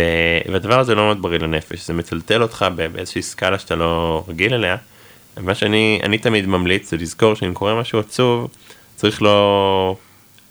והדבר 0.51 0.79
הזה 0.79 0.95
לא 0.95 1.05
מאוד 1.05 1.21
בריא 1.21 1.39
לנפש, 1.39 1.87
זה 1.87 1.93
מטלטל 1.93 2.41
אותך 2.41 2.65
באיזושהי 2.75 3.21
סקאלה 3.21 3.59
שאתה 3.59 3.75
לא 3.75 4.23
רגיל 4.27 4.53
אליה. 4.53 4.75
מה 5.37 5.55
שאני 5.55 5.99
אני 6.03 6.17
תמיד 6.17 6.45
ממליץ 6.45 6.89
זה 6.89 6.97
לזכור 6.97 7.33
שאם 7.33 7.53
קורה 7.53 7.79
משהו 7.79 7.99
עצוב, 7.99 8.47
צריך 8.95 9.21
לא, 9.21 9.95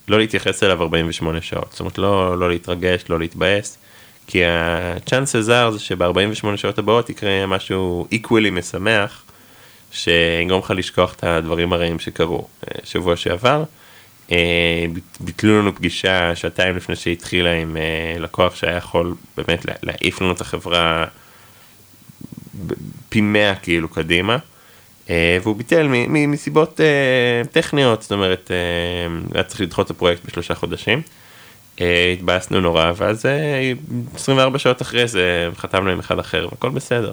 לא 0.09 0.19
להתייחס 0.19 0.63
אליו 0.63 0.83
48 0.83 1.41
שעות. 1.41 1.69
זאת 1.71 1.81
אומרת, 1.81 1.99
לא, 1.99 2.39
לא 2.39 2.49
להתרגש, 2.49 3.05
לא 3.09 3.19
להתבאס, 3.19 3.79
כי 4.27 4.45
ה-chances 4.45 5.49
are 5.49 5.71
זה 5.71 5.79
שב-48 5.79 6.57
שעות 6.57 6.79
הבאות 6.79 7.11
יקרה 7.11 7.47
משהו 7.47 8.07
equally 8.13 8.51
משמח, 8.53 9.23
שיגרום 9.93 10.61
לך 10.61 10.73
לשכוח 10.77 11.15
את 11.15 11.25
הדברים 11.25 11.73
הרעים 11.73 11.99
שקרו 11.99 12.39
אה, 12.39 12.79
שבוע 12.85 13.17
שעבר. 13.17 13.65
אה, 14.33 14.87
ביטלו 15.21 15.59
לנו 15.59 15.75
פגישה 15.75 16.37
שעתיים 16.37 16.77
לפני 16.77 16.97
שהתחילה 16.97 17.53
עם 17.53 17.77
אה, 17.77 18.19
לקוח 18.19 18.57
שהיה 18.57 18.77
יכול 18.77 19.15
באמת 19.37 19.67
להעיף 19.83 20.21
לנו 20.21 20.33
את 20.33 20.41
החברה 20.41 21.05
פי 23.09 23.21
מאה 23.21 23.55
כאילו 23.55 23.89
קדימה. 23.89 24.37
והוא 25.43 25.57
ביטל 25.57 25.89
מסיבות 26.09 26.81
טכניות, 27.53 28.03
זאת 28.03 28.13
אומרת, 28.13 28.51
היה 29.35 29.43
צריך 29.43 29.61
לדחות 29.61 29.87
את 29.87 29.91
הפרויקט 29.91 30.25
בשלושה 30.25 30.55
חודשים. 30.55 31.03
התבאסנו 32.13 32.61
נורא, 32.61 32.93
ואז 32.97 33.27
24 34.15 34.59
שעות 34.59 34.83
אחרי 34.83 35.09
זה 35.09 35.49
חתמנו 35.57 35.91
עם 35.91 35.99
אחד 35.99 36.19
אחר, 36.19 36.49
והכל 36.51 36.71
בסדר. 36.71 37.13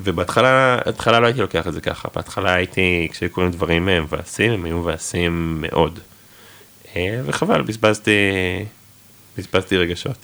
ובהתחלה 0.00 0.78
התחלה 0.86 1.20
לא 1.20 1.26
הייתי 1.26 1.40
לוקח 1.40 1.66
את 1.66 1.72
זה 1.72 1.80
ככה, 1.80 2.08
בהתחלה 2.14 2.54
הייתי, 2.54 3.08
כשהיו 3.12 3.30
קוראים 3.30 3.52
דברים 3.52 3.86
מבאסים, 3.86 4.52
הם 4.52 4.64
היו 4.64 4.78
מבאסים 4.78 5.58
מאוד. 5.60 5.98
אה, 6.96 7.20
וחבל, 7.24 7.62
בזבזתי, 7.62 8.10
בזבזתי 9.38 9.76
רגשות. 9.76 10.16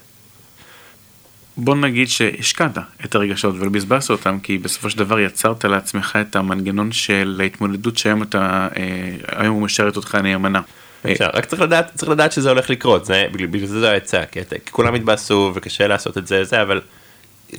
בוא 1.56 1.76
נגיד 1.76 2.08
שהשקעת 2.08 2.78
את 3.04 3.14
הרגשות 3.14 3.54
ובזבזת 3.58 4.10
אותם 4.10 4.38
כי 4.40 4.58
בסופו 4.58 4.90
של 4.90 4.98
דבר 4.98 5.20
יצרת 5.20 5.64
לעצמך 5.64 6.18
את 6.20 6.36
המנגנון 6.36 6.92
של 6.92 7.38
ההתמודדות 7.40 7.98
שהיום 7.98 8.22
אתה, 8.22 8.68
אה, 8.76 9.16
היום 9.36 9.54
הוא 9.54 9.62
משרת 9.62 9.96
אותך 9.96 10.14
נאמנה. 10.14 10.60
רק 11.34 11.44
צריך 11.44 11.62
לדעת, 11.62 11.90
צריך 11.94 12.10
לדעת 12.10 12.32
שזה 12.32 12.48
הולך 12.48 12.70
לקרות, 12.70 13.04
זה, 13.04 13.26
בגלל 13.32 13.66
זה 13.66 13.80
זה 13.80 13.90
העצה, 13.90 14.26
כי, 14.26 14.40
כי 14.64 14.70
כולם 14.70 14.94
התבאסו 14.94 15.52
וקשה 15.54 15.86
לעשות 15.86 16.18
את 16.18 16.26
זה, 16.26 16.44
זה, 16.44 16.62
אבל 16.62 16.80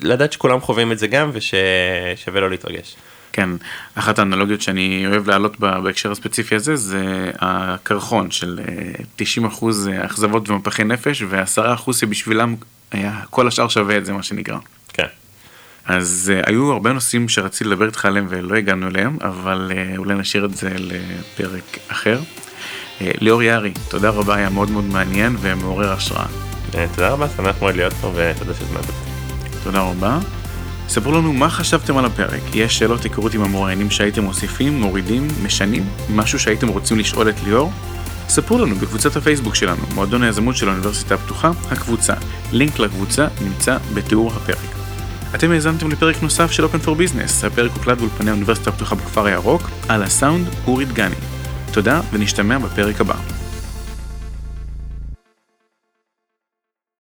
לדעת 0.01 0.33
שכולם 0.33 0.61
חווים 0.61 0.91
את 0.91 0.99
זה 0.99 1.07
גם 1.07 1.31
וששווה 1.33 2.41
לא 2.41 2.49
להתרגש. 2.49 2.95
כן, 3.33 3.49
אחת 3.95 4.19
האנלוגיות 4.19 4.61
שאני 4.61 5.07
אוהב 5.07 5.29
להעלות 5.29 5.59
בהקשר 5.59 6.11
הספציפי 6.11 6.55
הזה 6.55 6.75
זה 6.75 7.31
הקרחון 7.39 8.31
של 8.31 8.59
90% 9.19 9.21
אה, 9.87 10.05
אכזבות 10.05 10.49
ומפחי 10.49 10.83
נפש 10.83 11.23
ו-10% 11.27 11.93
שבשבילם 11.93 12.55
היה 12.91 13.19
כל 13.29 13.47
השאר 13.47 13.67
שווה 13.67 13.97
את 13.97 14.05
זה 14.05 14.13
מה 14.13 14.23
שנקרא. 14.23 14.57
כן. 14.93 15.07
אז 15.85 16.31
uh, 16.35 16.49
היו 16.49 16.71
הרבה 16.71 16.93
נושאים 16.93 17.29
שרציתי 17.29 17.63
לדבר 17.63 17.85
איתך 17.85 18.05
עליהם 18.05 18.25
ולא 18.29 18.55
הגענו 18.55 18.87
אליהם, 18.87 19.17
אבל 19.21 19.71
uh, 19.71 19.97
אולי 19.97 20.15
נשאיר 20.15 20.45
את 20.45 20.55
זה 20.55 20.69
לפרק 20.79 21.77
אחר. 21.87 22.19
Uh, 22.19 23.03
ליאור 23.21 23.43
יערי, 23.43 23.73
תודה 23.89 24.09
רבה, 24.09 24.35
היה 24.35 24.49
מאוד 24.49 24.71
מאוד 24.71 24.85
מעניין 24.85 25.35
ומעורר 25.39 25.91
השראה. 25.91 26.25
תודה 26.71 27.09
רבה, 27.09 27.27
שמח 27.37 27.55
מאוד 27.61 27.75
להיות 27.75 27.93
פה 27.93 28.07
ותודה 28.15 28.53
שהזמנת 28.53 28.77
אותי. 28.77 29.08
תודה 29.63 29.81
רבה. 29.81 30.19
ספרו 30.87 31.11
לנו 31.11 31.33
מה 31.33 31.49
חשבתם 31.49 31.97
על 31.97 32.05
הפרק, 32.05 32.41
יש 32.55 32.77
שאלות 32.77 33.03
היכרות 33.03 33.33
עם 33.33 33.43
המוראיינים 33.43 33.91
שהייתם 33.91 34.23
מוסיפים, 34.23 34.81
מורידים, 34.81 35.27
משנים, 35.43 35.85
משהו 36.09 36.39
שהייתם 36.39 36.67
רוצים 36.67 36.99
לשאול 36.99 37.29
את 37.29 37.35
ליאור? 37.43 37.71
ספרו 38.29 38.57
לנו 38.57 38.75
בקבוצת 38.75 39.15
הפייסבוק 39.15 39.55
שלנו, 39.55 39.81
מועדון 39.95 40.23
היזמות 40.23 40.55
של 40.55 40.69
האוניברסיטה 40.69 41.15
הפתוחה, 41.15 41.51
הקבוצה. 41.71 42.13
לינק 42.51 42.79
לקבוצה 42.79 43.27
נמצא 43.41 43.77
בתיאור 43.93 44.31
הפרק. 44.35 44.75
אתם 45.35 45.51
האזנתם 45.51 45.91
לפרק 45.91 46.23
נוסף 46.23 46.51
של 46.51 46.65
Open 46.65 46.85
for 46.85 46.89
Business, 46.89 47.47
הפרק 47.47 47.71
הוקלט 47.71 47.97
באולפני 47.97 48.29
האוניברסיטה 48.29 48.69
הפתוחה 48.69 48.95
בכפר 48.95 49.25
הירוק, 49.25 49.69
על 49.87 50.03
הסאונד 50.03 50.47
אורי 50.67 50.85
דגני. 50.85 51.15
תודה 51.71 52.01
ונשתמע 52.13 52.57
בפרק 52.57 53.01
הבא. 53.01 53.15